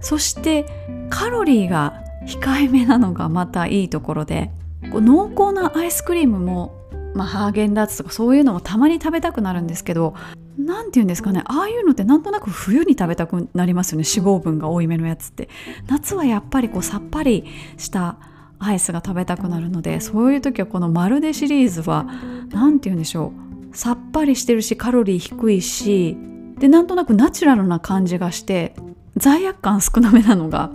[0.00, 0.66] そして
[1.10, 4.50] カロリーが控えめなのがまたいいところで
[4.82, 6.76] 濃厚なアイスクリームも
[7.16, 10.14] まあ、ハーゲンダッツとかそういうのもたまに食べたくなるんですけど
[10.58, 11.42] 何て言うんですかね。
[11.44, 14.04] ああいうのってなんとなく冬に食べたくなりますよね。
[14.06, 15.48] 脂肪分が多いめのやつって。
[15.86, 17.44] 夏はやっぱりこうさっぱり
[17.76, 18.16] した
[18.58, 22.06] アイスが食べたくなるのでそういう時はこのまるでシリーズは
[22.50, 23.32] 何て言うんでしょ
[23.72, 23.76] う。
[23.76, 26.16] さっぱりしてるしカロリー低いし
[26.58, 28.74] でなんとなくナチュラルな感じがして
[29.16, 30.72] 罪悪感少なめなのが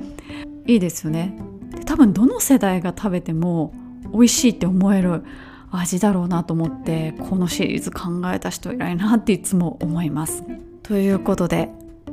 [0.68, 1.36] いいですよね。
[1.76, 3.74] で多分どの世代が食べても
[4.14, 5.24] 美味しいって思える
[5.72, 10.44] 味だろうなと思ってこのシリーズ考えた人偉いなっていつも思います。
[10.84, 11.70] ということで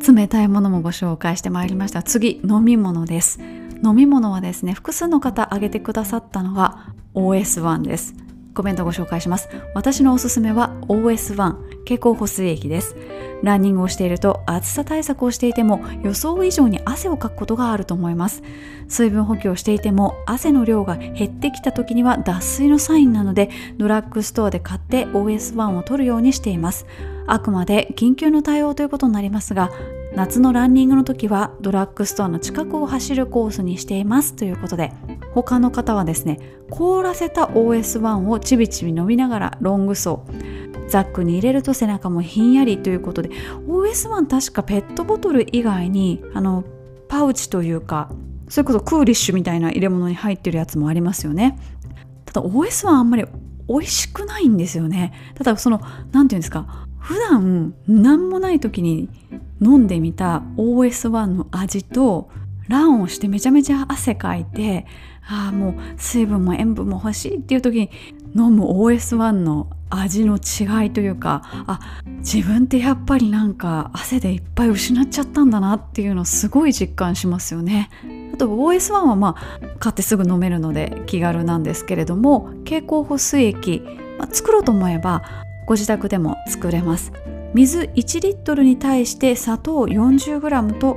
[0.07, 2.03] 冷たいものもご紹介してまいりました。
[2.03, 3.41] 次飲み物です。
[3.85, 8.15] 飲み物はですね複数の方挙げてくださったのが OS1 です。
[8.55, 9.49] コメントご紹介します。
[9.75, 12.97] 私のおすすめは OS1 蛍光補水液です。
[13.43, 18.43] ランニングをしていると暑さ対策をしていても予想以上に汗をかくことがあると思います。
[18.89, 26.87] 水分補給をしていても汗の量が減ってきた時には脱水のサインなのでドラッグストアで買って OS1 を取るようにしています。
[27.27, 29.71] あくまで緊急の対応ということになりますが
[30.19, 34.93] 夏のランニングの時はドラッグストアの近くを走るコースにしていますということで
[35.33, 40.19] 他の方はですね凍らせた OS1 をちびちび飲みながらロング走
[40.89, 46.65] ザックに入れると背中もひんやりということで OS1 確かペットボトル以外にあの
[47.07, 48.11] パウチというか
[48.49, 51.61] それこそクーリッシュみたいな入れ物に入ってるやつもありますよね。
[52.25, 53.25] ただ OS1 あんまり
[53.69, 55.13] 美味しくないんですよね。
[55.37, 59.09] ただその何て言うんですか普段何もない時に
[59.61, 62.31] 飲んでみた OS1 の味と
[62.69, 64.87] ランをしてめちゃめちゃ汗かいて
[65.27, 67.91] ああもう水分も塩分も欲しいっていう時に
[68.35, 71.81] 飲む OS1 の味の違いというかあ
[72.19, 77.91] 自分ってやっぱりなんか汗でいっぱい失っちゃったんだなっていうのすごい実感しますよね。
[78.35, 83.83] あと OS1 はまあ買ってすぐ飲めるので気軽なんですけれども蛍光補水液、
[84.19, 85.23] まあ、作ろうと思えば
[85.67, 87.13] ご自宅でも作れます。
[87.55, 90.97] 水1リットルに対して砂糖 40g と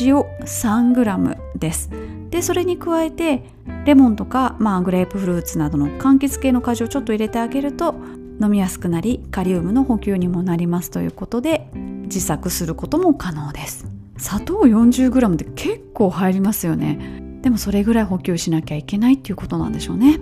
[0.00, 1.90] 塩 3g です。
[2.30, 3.44] でそれに加えて
[3.84, 7.94] レモンとか、まあ、グレープフルーツなどの柑橘系の果汁をちょっと入れてあげると
[8.40, 13.86] 飲みやすくなりカリウムの補給にもなりますということで自作することも可能です。
[14.16, 17.22] 砂糖 40g って結構入りますよね。
[17.42, 20.18] でもそれぐらい補給しなきゃいけないっていうことなんでしょうね。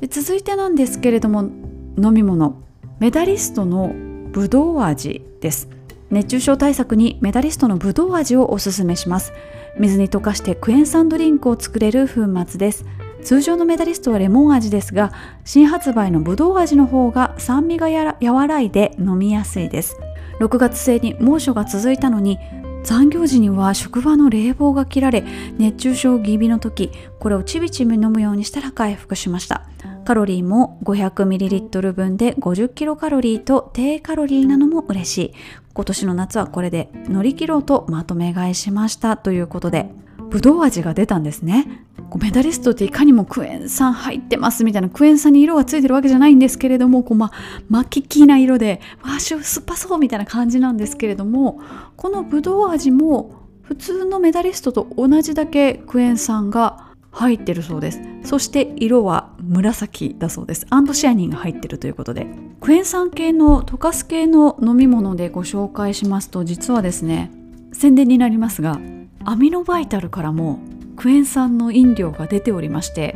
[0.00, 2.62] で続いてなんですけれども飲み物。
[3.00, 3.92] メダリストの
[4.30, 5.68] ぶどう味です。
[6.10, 9.32] 熱中症対策にメダリストのぶどう味をおすすめします。
[9.78, 12.84] 水に溶かしてクエン酸ドリンクを作れる粉末です。
[13.22, 15.12] 通常のメダリストはレモン味ですが
[15.44, 19.96] 新発売のぶどう味の方が酸味がや和らいで飲みやすいです。
[20.40, 22.38] 6月末に猛暑が続いたのに
[22.84, 25.24] 残業時には職場の冷房が切られ
[25.58, 29.67] 熱中症気味の時これをちびちび飲むようにしたら回復しました。
[30.08, 35.34] カロリーも 500ml 分で 50kcal と低カロリーなのも嬉しい。
[35.74, 39.18] 今年の夏はこれで乗り切ろうとまとめ買いしました。
[39.18, 39.90] ということで
[40.30, 41.84] ぶどう味が出たんですね。
[42.18, 47.30] メダリストっていかにもクエン酸入ってますみたいなクエン酸に色がついてるわけじゃないんですけれどもこう、ま、
[47.68, 51.60] 巻ききな色でわあ酸っぱそうみたいな感じなんですけれども
[51.98, 58.00] このぶどう味も普通のメダリストと同じだけクエン酸が入ってるそうです。
[58.24, 60.66] そして色は紫だそうです。
[60.70, 62.26] アンドシアニンが入ってるということで。
[62.60, 67.30] クエン酸系の溶かす系の飲み物でご紹介しますと実はですね
[67.72, 68.80] 宣伝になりますが
[69.24, 70.58] アミノバイタルからも
[70.96, 73.14] クエン酸の飲料が出ておりまして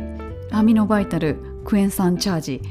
[0.51, 1.35] アミノバイタル
[1.65, 2.61] クエン酸チャージ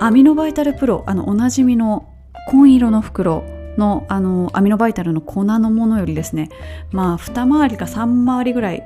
[0.00, 2.08] アミノバイタルプロあのおなじみの
[2.48, 3.44] 紺色の袋
[3.76, 6.48] のあのアミノバイタルの粉のものよりですね
[6.90, 8.82] まあ2回りか3回りぐらい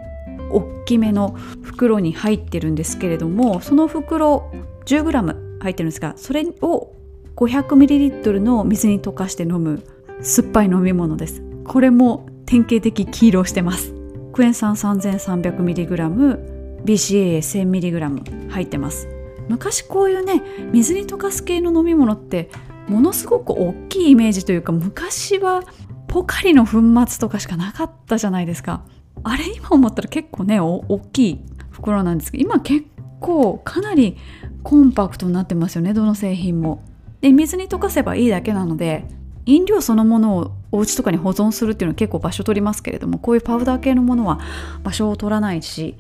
[0.51, 1.31] 大きめの
[1.63, 4.51] 袋に入ってるんですけれどもその袋
[4.87, 6.95] 10g 入ってるんですがそれを
[7.37, 9.83] 500ml の水に溶かして飲む
[10.21, 11.43] 酸っぱい飲み物です。
[11.65, 13.95] これも典型的黄色してます。
[14.33, 19.09] クエン酸 3300mg BCAA1000mg 入ってます。
[19.49, 20.43] 昔こういうね
[20.73, 22.51] 水に溶かす系の飲み物って
[22.89, 25.63] ものすごく大きいイメージというか昔は
[26.09, 28.85] ポカリの粉末とかしかなかったじゃないですか。
[29.25, 29.45] あれ？
[29.57, 31.41] 今思ったら結構ね大きい
[31.71, 32.87] 袋なんですけど今結
[33.21, 34.17] 構かなり
[34.63, 36.83] コンパクトになってますよねどの製品も。
[37.21, 39.05] で水に溶かせばいいだけなので
[39.47, 44.41] 飲料そのものをお家とかに保存するっていうのは結構場所取りますけれどもこういうパウダー系のものは
[44.85, 45.97] 場所を取らないし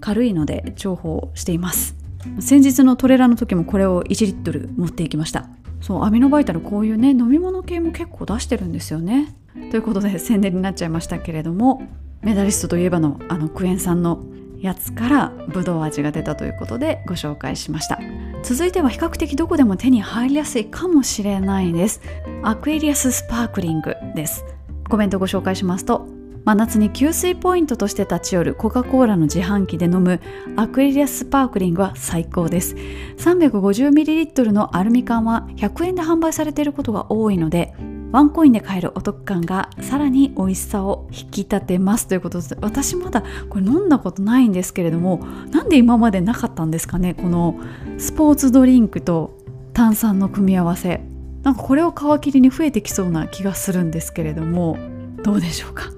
[0.00, 1.96] 軽いので重宝しています。
[2.40, 5.48] 先日のトレーラーの時もこれを1リットル持っていきました。
[5.80, 9.34] そうアミノバイタルこういうね飲み物系も結構出してるんですよね。
[9.72, 11.82] ということで宣伝になっちゃいましたけれども
[12.22, 14.22] メダリストといえばのあのクエン酸の
[14.58, 17.98] やつからブドウ味が出たということでご紹介しました。
[18.44, 22.00] 続いては比較的どこでも手に入りやすいかもしれないです。
[22.42, 24.44] アクエリアススパークリングです。
[24.88, 26.06] コメントご紹介しますと
[26.44, 30.20] 真夏に給水ポイントとして立ち寄るコカ・コーラの自販機で飲む
[30.56, 32.76] アクエリアススパークリングは最高です。
[33.18, 37.74] 350ml のアルミ缶は100円で販売されていることが多いので
[38.12, 45.18] ワンコインで買えるお得感がさらに美味しさを引き立てますということで私まだこれ飲んだことないんですけれども
[45.50, 47.14] なんで今までなかったんですかね？
[47.14, 47.58] この
[47.98, 49.36] スポーツドリンクと
[49.72, 51.00] 炭酸の組み合わせ。
[51.42, 54.78] なんかこれを皮切りに増えてきそうな気がするんですけれども
[55.24, 55.90] どうでしょうか？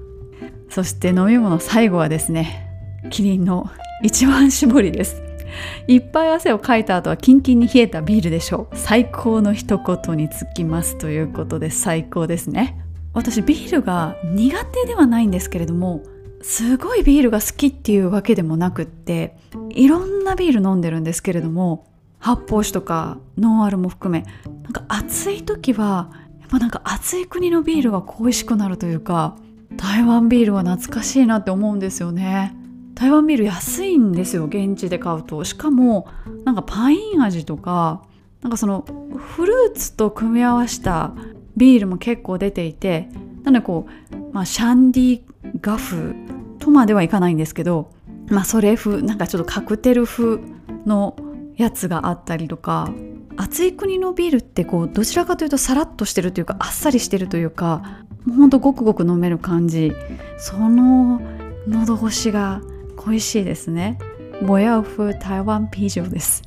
[0.69, 2.67] そして飲み物最後はですね
[3.11, 3.69] キリンの
[4.01, 5.21] 一番搾りです。
[5.87, 8.75] いっぱい汗をかいた後はキンキンに冷えたビールでしょう。
[8.77, 12.79] 最高の一言につきますということで最高ですね。
[13.13, 16.03] 私ビールが苦手ではないんですけれども
[16.41, 19.37] すごいビールが好きっていうわけでもなくって
[19.69, 21.87] いろんなビール飲んでるんですけれども
[22.19, 24.25] 発泡酒とかノンアルも含め
[24.63, 29.37] なんか暑い時はやっぱなんか暑い国のビールが恋しくなるというか
[29.77, 32.55] 台湾ビールは懐かしいなって思うんですよね。
[32.95, 35.43] 台湾ビール安いんですよ現地で買うと。
[35.43, 36.07] しかも
[36.45, 38.01] なんかパイン味とか
[38.41, 38.85] なんかその
[39.17, 41.13] フルーツと組み合わせた
[41.57, 43.09] ビールも結構出ていて
[43.43, 45.21] なのでこう、まあ、シャンディ
[45.61, 46.15] ガフ
[46.59, 47.91] とまではいかないんですけど、
[48.27, 50.39] まあ、それ風なんかちょっとカクテル風
[50.85, 51.15] の
[51.55, 52.91] やつがあったりとか
[53.37, 59.91] 暑い国のビールってこうどちらかというとサラッとしてるというかあっさりしてるというかもうほんとごくごく飲める感じ。
[60.37, 61.21] その
[61.67, 62.61] 喉越しが
[63.05, 63.99] 恋しいですね。
[64.41, 66.41] 我要喝台湾啤酒です。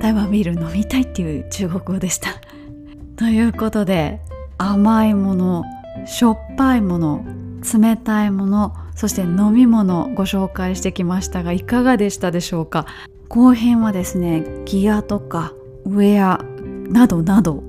[0.00, 2.30] 台湾ビール飲みたいっていう中国語でした。
[3.16, 4.20] ということで
[4.58, 5.64] 甘いもの
[6.06, 7.24] しょっぱいもの
[7.62, 12.86] 冷たいものそして飲み物ご紹介してきましたがいかがでしたでしょうか？
[13.28, 15.52] 後編はですねギアとか
[15.84, 16.44] ウェア
[16.90, 17.62] などなど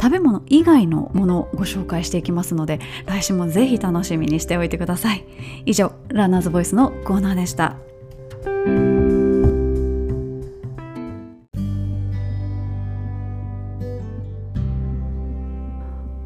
[0.00, 5.24] 食べ物以外のものをご紹介していきますので来週もぜひ楽しみにしておいてください。
[5.66, 7.76] 以上ランナーズボイスのコーナーでした。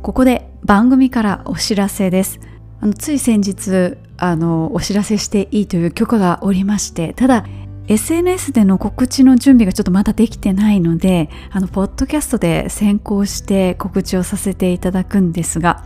[0.03, 2.41] ここで番組からお知らせです。
[2.81, 7.45] あのつい先日あのお知らせしていいという許可がおりましてただ
[7.89, 15.85] SNS での告知の準備がちょっとまだできてないのであのポッドキャストで先行して告知をさせていただくんですが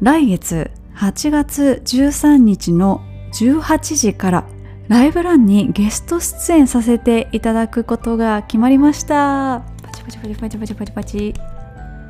[0.00, 3.00] 来月8月13日の
[3.32, 4.44] 18時から
[4.88, 9.62] ライブランにゲスト出演させていただくことが決まりました。
[9.82, 11.34] パチパチパチパチパチパチパチ。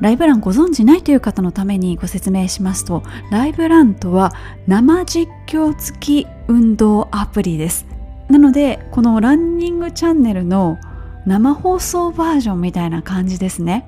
[0.01, 4.33] ライブランご存知ないという方のためにご説明しますとライブランとは
[4.65, 7.85] 生実況付き運動アプリです
[8.31, 10.79] なのでこのランニングチャンネルの
[11.25, 13.87] 生放送バージョンみたいな感じですね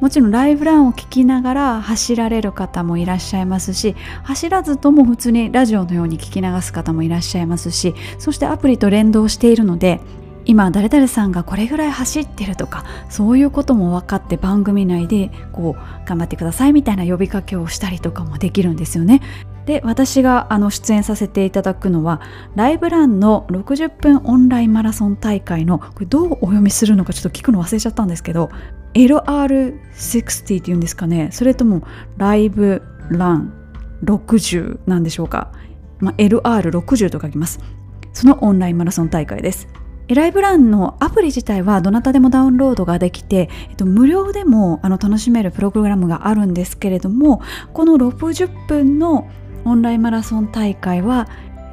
[0.00, 10.00] もちろんライブランを聞きながら走られる方もいらっしゃいますし走らずとも普通にラジオのように聞き流す方もいらっしゃいますしそしてアプリと連動しているので
[10.46, 19.22] 今誰々さんがこれぐらい走ってるとかそういうことも分かって番組内でこう頑張ってくださいみたいな呼びかけをしたりとかもできるんですよね。
[19.66, 22.20] で私があの出演させていただくのは
[22.54, 28.50] ライブランの60分オンラインマラソン大会のこれどうお読みするのかちょっと聞くの忘れちゃったんですけど
[28.94, 31.30] LR60 っていうんですかね。
[31.32, 31.82] それとも
[32.16, 33.52] ライブラン
[34.04, 35.52] 60なんでしょうか、
[35.98, 37.58] まあ、LR60 と書きます。
[38.12, 39.68] そのオンラインマラソン大会です。
[40.08, 47.40] ライブランのアプリ自体はどなたでもダウンロードができて、えっと、無料でも楽しめるプログラムがあるんですけれども
[47.72, 49.30] この60分の
[49.64, 51.28] オンラインマラソン大会は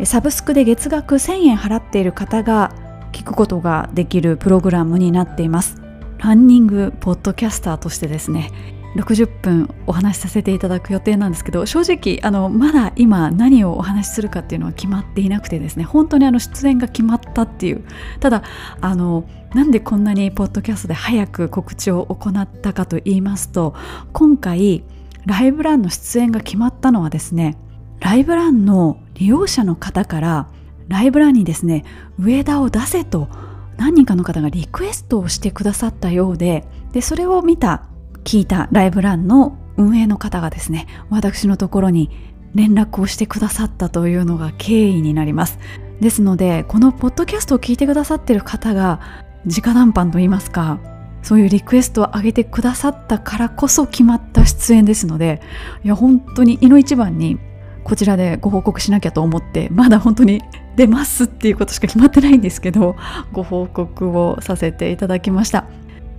[0.06, 2.74] サブスクで月額1000円払っている方が
[3.12, 5.82] 聞くことができるプログラムになっています。
[6.20, 8.52] ランニングポッドキャスターとしてですね
[8.96, 17.84] 60分お話しさせていただく予定なんですけど正直あのまだ今何をお話しするかっていうのは決まっていなくてですね本当にあの出演が決まったっていう。
[18.20, 18.44] ただ
[18.80, 23.76] あのなんでこんなにポッドキャストで早く告知を行ったかと言いますと
[24.14, 24.84] 今回
[25.26, 27.58] ライブランの出演が決まったのはですね
[28.02, 30.50] ライブランの利用者の方から
[30.88, 31.86] ライブランにですね
[32.20, 33.30] 上田を出せと
[33.78, 37.86] 何人かの方がリクエストをしてくださったようででそれを見た
[38.24, 42.10] 聞いたライブランの運営の方がですね私のところに
[42.54, 45.58] 連絡をしてくださったというのが経緯になります。
[46.02, 49.00] ですのでこのポッドキャストを聞いてくださってる方が
[49.46, 50.80] 直談判といいますか
[51.22, 55.42] そういうリクエストを上げてくださったからこそ決まった出演ですので
[55.84, 57.38] いや本当にいの一番に
[57.84, 60.42] こちらでご報告しなきゃと思ってまだ本当に
[60.76, 62.96] 出ますっていうことしか決まってないんですけど
[63.34, 65.66] ご報告をさせていただきました。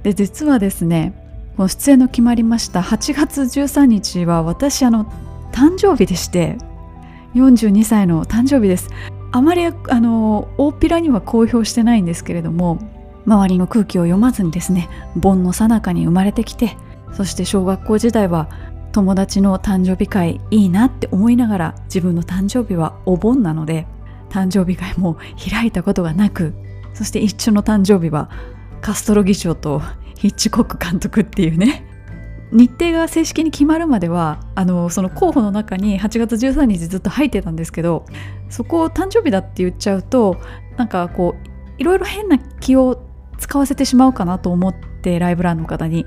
[0.03, 1.15] で実はですね
[1.57, 5.07] この出演の決まりました8月13日は私あの
[5.53, 6.57] 誕生日でして
[7.35, 8.91] 42歳の誕生日です。
[9.35, 12.79] あまりあの大っぴらには公表してないんですけれども
[13.27, 16.77] 周りの空気を読まずにですね盆の最中に生まれてきて
[17.15, 18.49] そして小学校時代は
[18.93, 23.87] 友達の誕生日会いいなって思いながら自分の誕生日はお盆なので
[24.29, 25.17] 誕生日会も
[25.51, 26.55] 開いたことがなく
[26.95, 28.31] そして一緒の誕生日は
[28.81, 29.81] カストロ議長と
[30.17, 31.89] ヒッチコック監督っていうね
[32.53, 38.05] 日程が正式に決まるまではあのその候補の中に8月13日ずっと入ってたんですけど
[38.51, 40.37] そこを誕生日だって言っちゃうと
[40.77, 43.03] なんかこういろいろ変な気を
[43.39, 46.05] 使わせてしまうかなと思ってライブランの方に。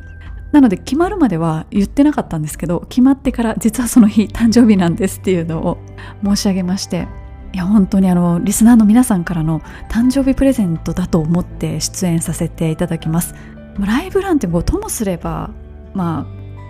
[0.56, 5.78] なので決まるまでは言ってなかったんですけど決まってから実はその日誕生日なんですっていうのを
[6.24, 7.10] 申し上げまして
[7.52, 13.36] いや本当にあのリスナーの皆さんからの誕生日プレゼントだと思って出演させていただきます。
[13.80, 15.50] ライブランってもうともすれば
[15.94, 16.26] ま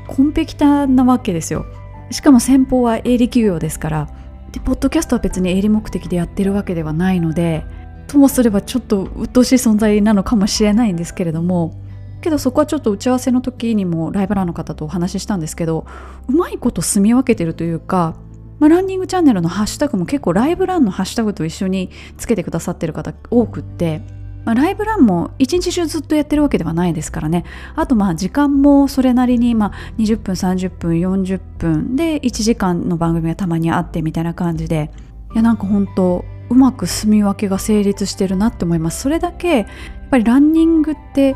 [0.08, 1.66] あコンペキタなわけですよ。
[2.10, 4.10] しかも先方は営利企業ですから
[4.52, 7.66] でポッドキャストは別に営利目的でやってるわけではないので
[8.08, 11.85] ともすればちょっと鬱陶しい存在なのかもしれないんですけれども
[12.26, 15.86] けどそこはちょっと打ち合わせの時にもライブランの方とお話ししたんですけど
[16.28, 18.16] うまいこと住み分けてるというか、
[18.60, 24.02] まあ、ランニングチャンネルのハッシュタグも結構ライブランのハッシュタグと一緒につけてくださってる方多くって
[24.46, 27.46] まあ、ライブランも一日中ずっとやってるわけではないですからね。
[27.76, 34.92] あとまあ時間もそれなりにまあ20分30分40分で1時間の番組がたまにあってみたいな感じで
[35.34, 39.02] いやなんか本当うまく住み分けが成立してるなって思います。
[39.02, 39.66] それだけやっ
[40.12, 41.36] ぱりランニングって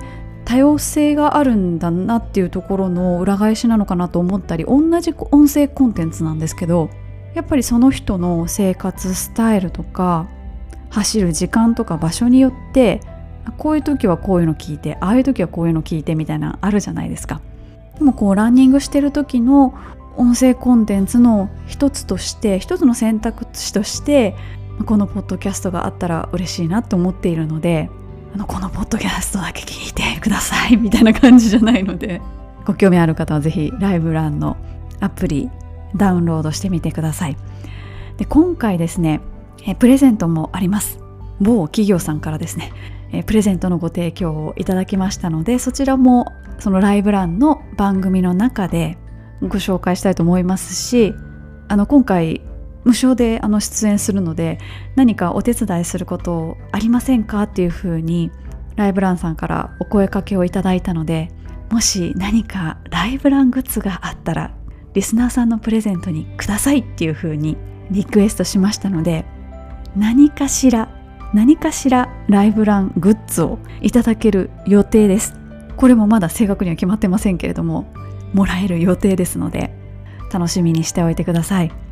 [0.50, 6.90] 多様性があるんだなっていうところの裏返しなのかなと思ったり同じ音声コンテンツなんですけど
[7.36, 10.28] やっぱりその人の生活スタイルとか
[10.90, 13.02] 走る時間とか場所によって
[13.60, 17.42] こういう時はこういうの聞いてああいう時はこういうの聞いてみたいなあるじゃないですか。
[18.00, 19.76] でもこうランニングしてる時の
[20.18, 24.36] 音声コンテンツの一つとして一つの選択肢として
[24.88, 27.92] このポッドキャストがあったら嬉しいなと思っているので
[28.34, 32.22] あのこのポッドキャストだけ聞いてくださいみたいな感じじゃないので。
[32.66, 34.56] ご興味ある方は是非ライブランの
[35.00, 35.50] アプリ
[35.96, 37.38] ダウンロードしてみてください。
[38.18, 39.22] で今回ですね
[39.80, 41.00] プレゼントもあります。
[41.42, 42.72] 某企業さんからですね
[43.26, 48.98] プレゼントのご提供をいただきましたのでそちらもそのライブランの番組の中で
[49.42, 51.16] ご紹介したいと思いますし
[51.70, 52.42] あの今回
[52.90, 54.58] 無償であの出演するので
[54.96, 58.32] 何かお手伝いすることありませんかっていうふうに
[58.78, 61.30] ライブランさんからお声かけをいただいたので
[61.70, 64.56] もし何かライブラングッズがあったら
[64.96, 67.58] リスナーさんのプレゼントにくださいっていうふうに
[67.92, 69.24] リクエストしましたので
[69.96, 70.90] 何かしら
[71.32, 75.36] 何かしらライブラングッズをいただける予定です。
[75.78, 77.86] これもまだ正確には決まってませんけれども
[78.34, 79.72] もらえる予定ですので
[80.34, 81.89] 楽しみにしておいてください。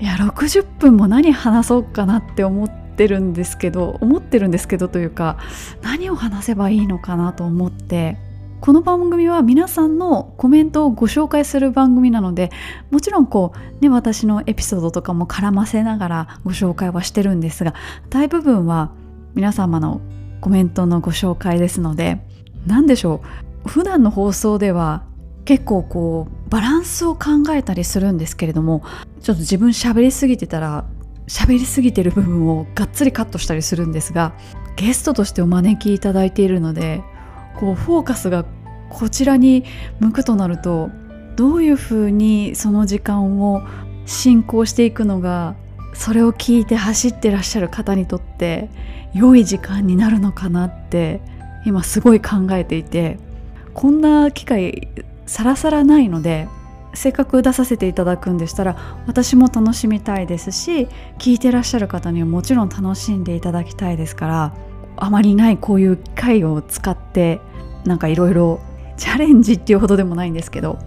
[0.00, 5.38] いや60分も何話そうかなって思ってるんですけど思ってるんですけどというか
[5.82, 8.16] 何を話せばいいのかなと思って
[8.60, 12.50] この番組は皆さんのコメントをご紹介する番組なので
[12.90, 17.74] もちろんこうね私のエピソードとかも絡ませながらご紹介はしてるんですが
[18.10, 18.92] 大部分は
[19.34, 20.00] 皆様の
[20.40, 22.20] コメントのご紹介ですので
[22.66, 23.20] 何でしょ
[23.64, 23.68] う？
[23.68, 25.04] 普段の放送では
[25.48, 28.82] 結構こうバランスを考えたりするんですけれども
[29.22, 30.84] ちょっと自分喋りすぎてたら
[31.26, 34.34] 喋りすぎてる部分をがっつりカットしたりするんですが
[34.76, 37.02] ゲストとしてお招きいただいているので
[37.58, 38.44] こうフォーカスが
[38.90, 39.64] こちらに
[40.00, 40.90] 向くとなると
[41.36, 43.62] どういうふうにその時間を
[44.04, 45.56] 進行していくのが
[45.94, 48.68] それを聞いて走ってらっしゃる方にとって
[49.14, 51.22] 良い時間になるのかなって
[51.64, 53.18] 今すごい考えていて
[53.72, 54.88] こんな機会
[55.28, 56.48] さらさらないので
[56.94, 64.54] せっかく出させていただくんでしたら私も楽しみたいですし聞いてらっしゃる方にはもちろん楽しんでいただきたいですから
[64.96, 67.40] あまりないこういう機会を使って
[67.84, 68.60] なんかいろいろ
[68.96, 70.78] チャレンジっていうほどでもないんですけど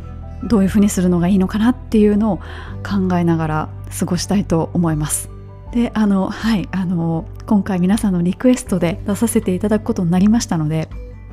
[0.43, 5.29] どういうふうにするのがいいのかなっていうのを考えながら過ごしたいと思います。
[5.71, 10.89] であのはいあの今回皆さんのリクエストで出させていただくことになりましたので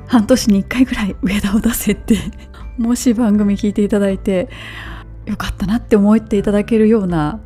[0.07, 2.15] 半年に1回ぐらい上田を出せって
[2.79, 4.49] もし番組聞いていただいて
[5.25, 7.41] よかったなって思っていただけるような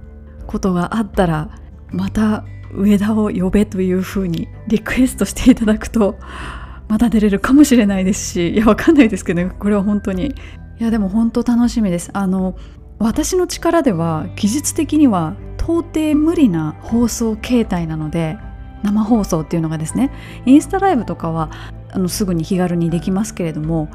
[0.46, 1.50] ことがあったら
[1.92, 6.18] また上田を呼べというふうにリクエストしていただくと
[6.88, 10.36] また出れるかもしれないですしいやわかんないですけどねこれは本当に。
[10.80, 12.10] いやでも本当楽しみです。
[12.14, 12.58] あの
[13.00, 18.38] 私の力では技術的には到底無理な放送形態なので
[18.84, 20.12] 生放送っていうのがですね
[20.46, 21.50] インスタライブとかは
[21.92, 23.90] あのすぐに気軽にできますけれども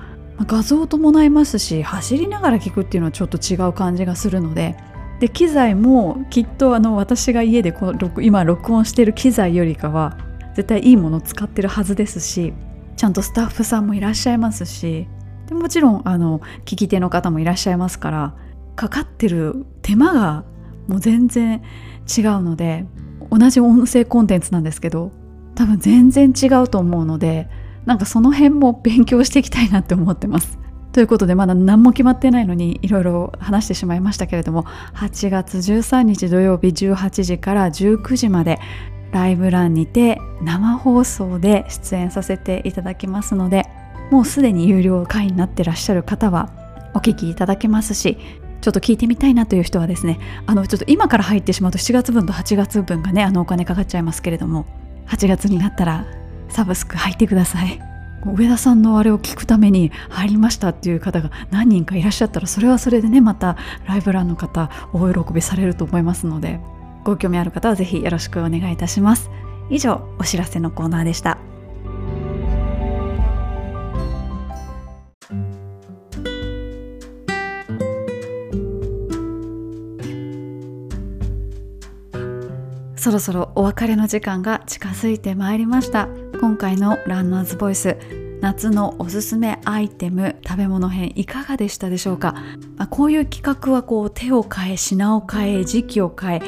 [0.46, 4.76] 画像を伴いますし走りながら聞くっていうのはちょっと違う感じがするので
[5.20, 10.16] で機材もきっとあの私が家でこう今録音してる機材よりかは
[10.54, 12.52] 絶対いいものを使ってるはずですし
[12.96, 15.08] ちゃんとスタッフさんもいらっしゃいますし
[15.48, 18.34] でもちろんあの聞き手の方もいらっしゃいますから
[18.76, 20.44] かかってる手間が
[20.86, 21.62] もう全然
[22.06, 22.86] 違うので
[23.30, 25.10] 同じ音声コンテンツなんですけど
[25.54, 27.48] 多分全然違うと思うので
[27.88, 30.58] なんかその辺も勉強していきたいなって思ってます。
[30.92, 34.64] ということでまだ何も決まってないのにいろいろ話してしまいましたけれども
[34.94, 38.58] 8月13日土曜日18時から19時まで
[39.12, 43.64] ライブ欄にて生放送で出演させていただきますので
[44.10, 46.50] もうすでに有料会員になってらっしゃる方は
[46.94, 48.18] お聞きいただけますし
[48.60, 54.66] ちょっと聞いてみたいなという人はですねあのちょっと今から入ってしまうと7月分と8月分がねあのお金かかっちゃいますけれども
[55.06, 56.06] 8月になったら
[56.48, 57.80] サブスク入ってください。
[58.26, 66.58] 上田さんのあれを聞くために入りましたっていう方が何人かいらっしゃったらそれはそれでねまたライブランの方大喜びされると思いますので
[67.04, 69.30] ご興味ある方は是非よろしくお願いいたします。
[69.70, 71.38] 以上お知らせのコーナーでした。
[83.08, 86.08] そろそろお別れの時間が近づいてまいりました。
[86.42, 87.96] 今回のランナーズボイス
[88.42, 92.34] 夏のおすすめアイテム食べ物編いかがでしたでしょうか、
[92.76, 96.42] まあ、こういう企画はこう手を変え品を変え時期を変え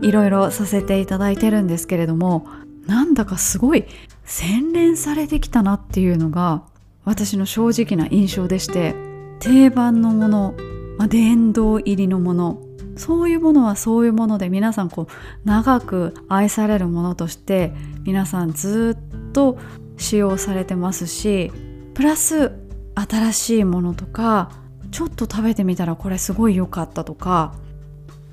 [0.00, 2.46] いろいろさせていただいてるんですけれども
[2.86, 3.84] なんだかすごい
[4.24, 6.62] 洗練されてきたなっていうのが
[7.04, 8.94] 私の正直な印象でして
[9.38, 10.54] 定番のもの、
[10.96, 12.65] まあ、殿堂入りのもの
[12.96, 17.72] そういうものはそういうもので皆さんこう長く愛されるものとして
[18.04, 18.96] 皆さんず
[19.28, 19.58] っと
[19.96, 21.52] 使用されてますし
[21.94, 22.52] プラス
[22.94, 24.50] 新しいものとか
[24.90, 27.54] ちょっと食べてみたらこれすごい良かったとか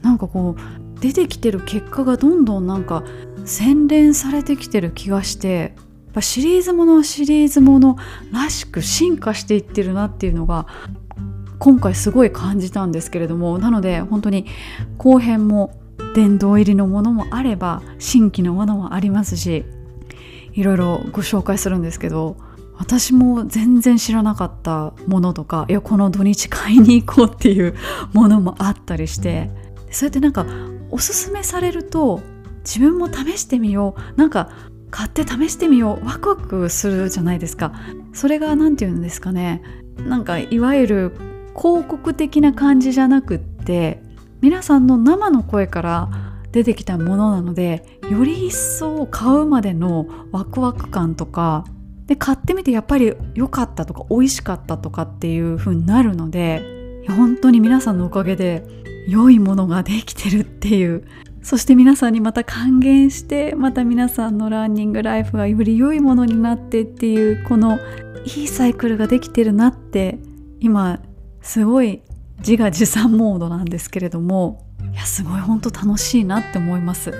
[0.01, 3.03] なんかこう出てきてる結果がどんどんなんか
[3.45, 5.75] 洗練されてきてる気がして
[6.15, 7.97] やシリーズものはシリーズもの
[8.31, 10.67] らしく進化していってるなっていうのが
[11.63, 14.47] 今回すごい感じたんですけれどもなので本当に
[14.97, 15.73] 後編も
[16.13, 19.63] 殿堂入りのものもあれば新規のものもありますし
[20.51, 22.35] いろいろご紹介するんですけど
[22.77, 27.75] 私も全然知らなかったものとかいやこの土日買いに行こうっていう
[28.11, 29.49] ものもあったりして
[29.89, 30.45] そうやってなんか
[30.91, 32.19] おすすめされると
[32.65, 34.49] 自分も試してみようなんか
[34.91, 37.73] 買って試してみようワクワクするじゃないですか。
[38.13, 39.63] それが何て言うんですかね。
[39.97, 44.01] なんかいわゆる広告的な感じじゃなくって
[44.41, 46.09] 皆さんの生の声から
[46.51, 51.65] 出てきたものなのでより一層買うまでのワクワク感とか
[52.05, 56.61] で買ってみてやっぱり良かったとか美味しかったとかっていう風になるので
[57.07, 58.63] 本当に皆さんのおかげで
[59.07, 61.05] 良いものができてるっていう。
[61.41, 67.79] そして皆さんにまた還元してまた皆さんのランニングライフがより良いものになってっていうこの
[68.37, 70.19] いいサイクルができてるなって
[70.61, 71.01] 今
[71.43, 72.01] すごい
[72.39, 77.11] 自画自賛モードなんですけれどもいやすごい本当楽しいなって思います。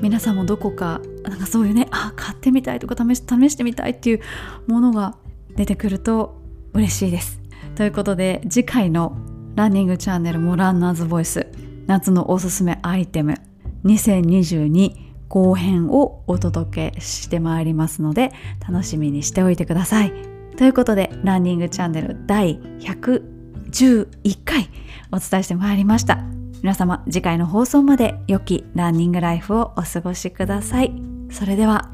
[0.00, 4.20] 皆さんもどこかなんかそういうねあ買ってみたいとか試し試してみたいっていう
[4.68, 5.16] ものが
[5.56, 6.40] 出てくると
[6.72, 7.40] 嬉しいです。
[7.74, 9.16] ということで次回の
[9.56, 11.48] ランニングチャンネルもランナーズボイス
[11.86, 13.34] 夏のおすすめアイテム
[13.84, 14.94] 2022
[15.28, 18.32] 後編をお届けしてまいりますので
[18.66, 20.12] 楽しみにしておいてください。
[20.56, 23.37] ということでランニングチャンネル第100
[23.70, 24.68] 11回
[25.12, 26.18] お伝えしてまいりました。
[26.62, 30.92] 皆様次回の放送まで良きランニングライフをお過ごしください。
[31.30, 31.90] それでは。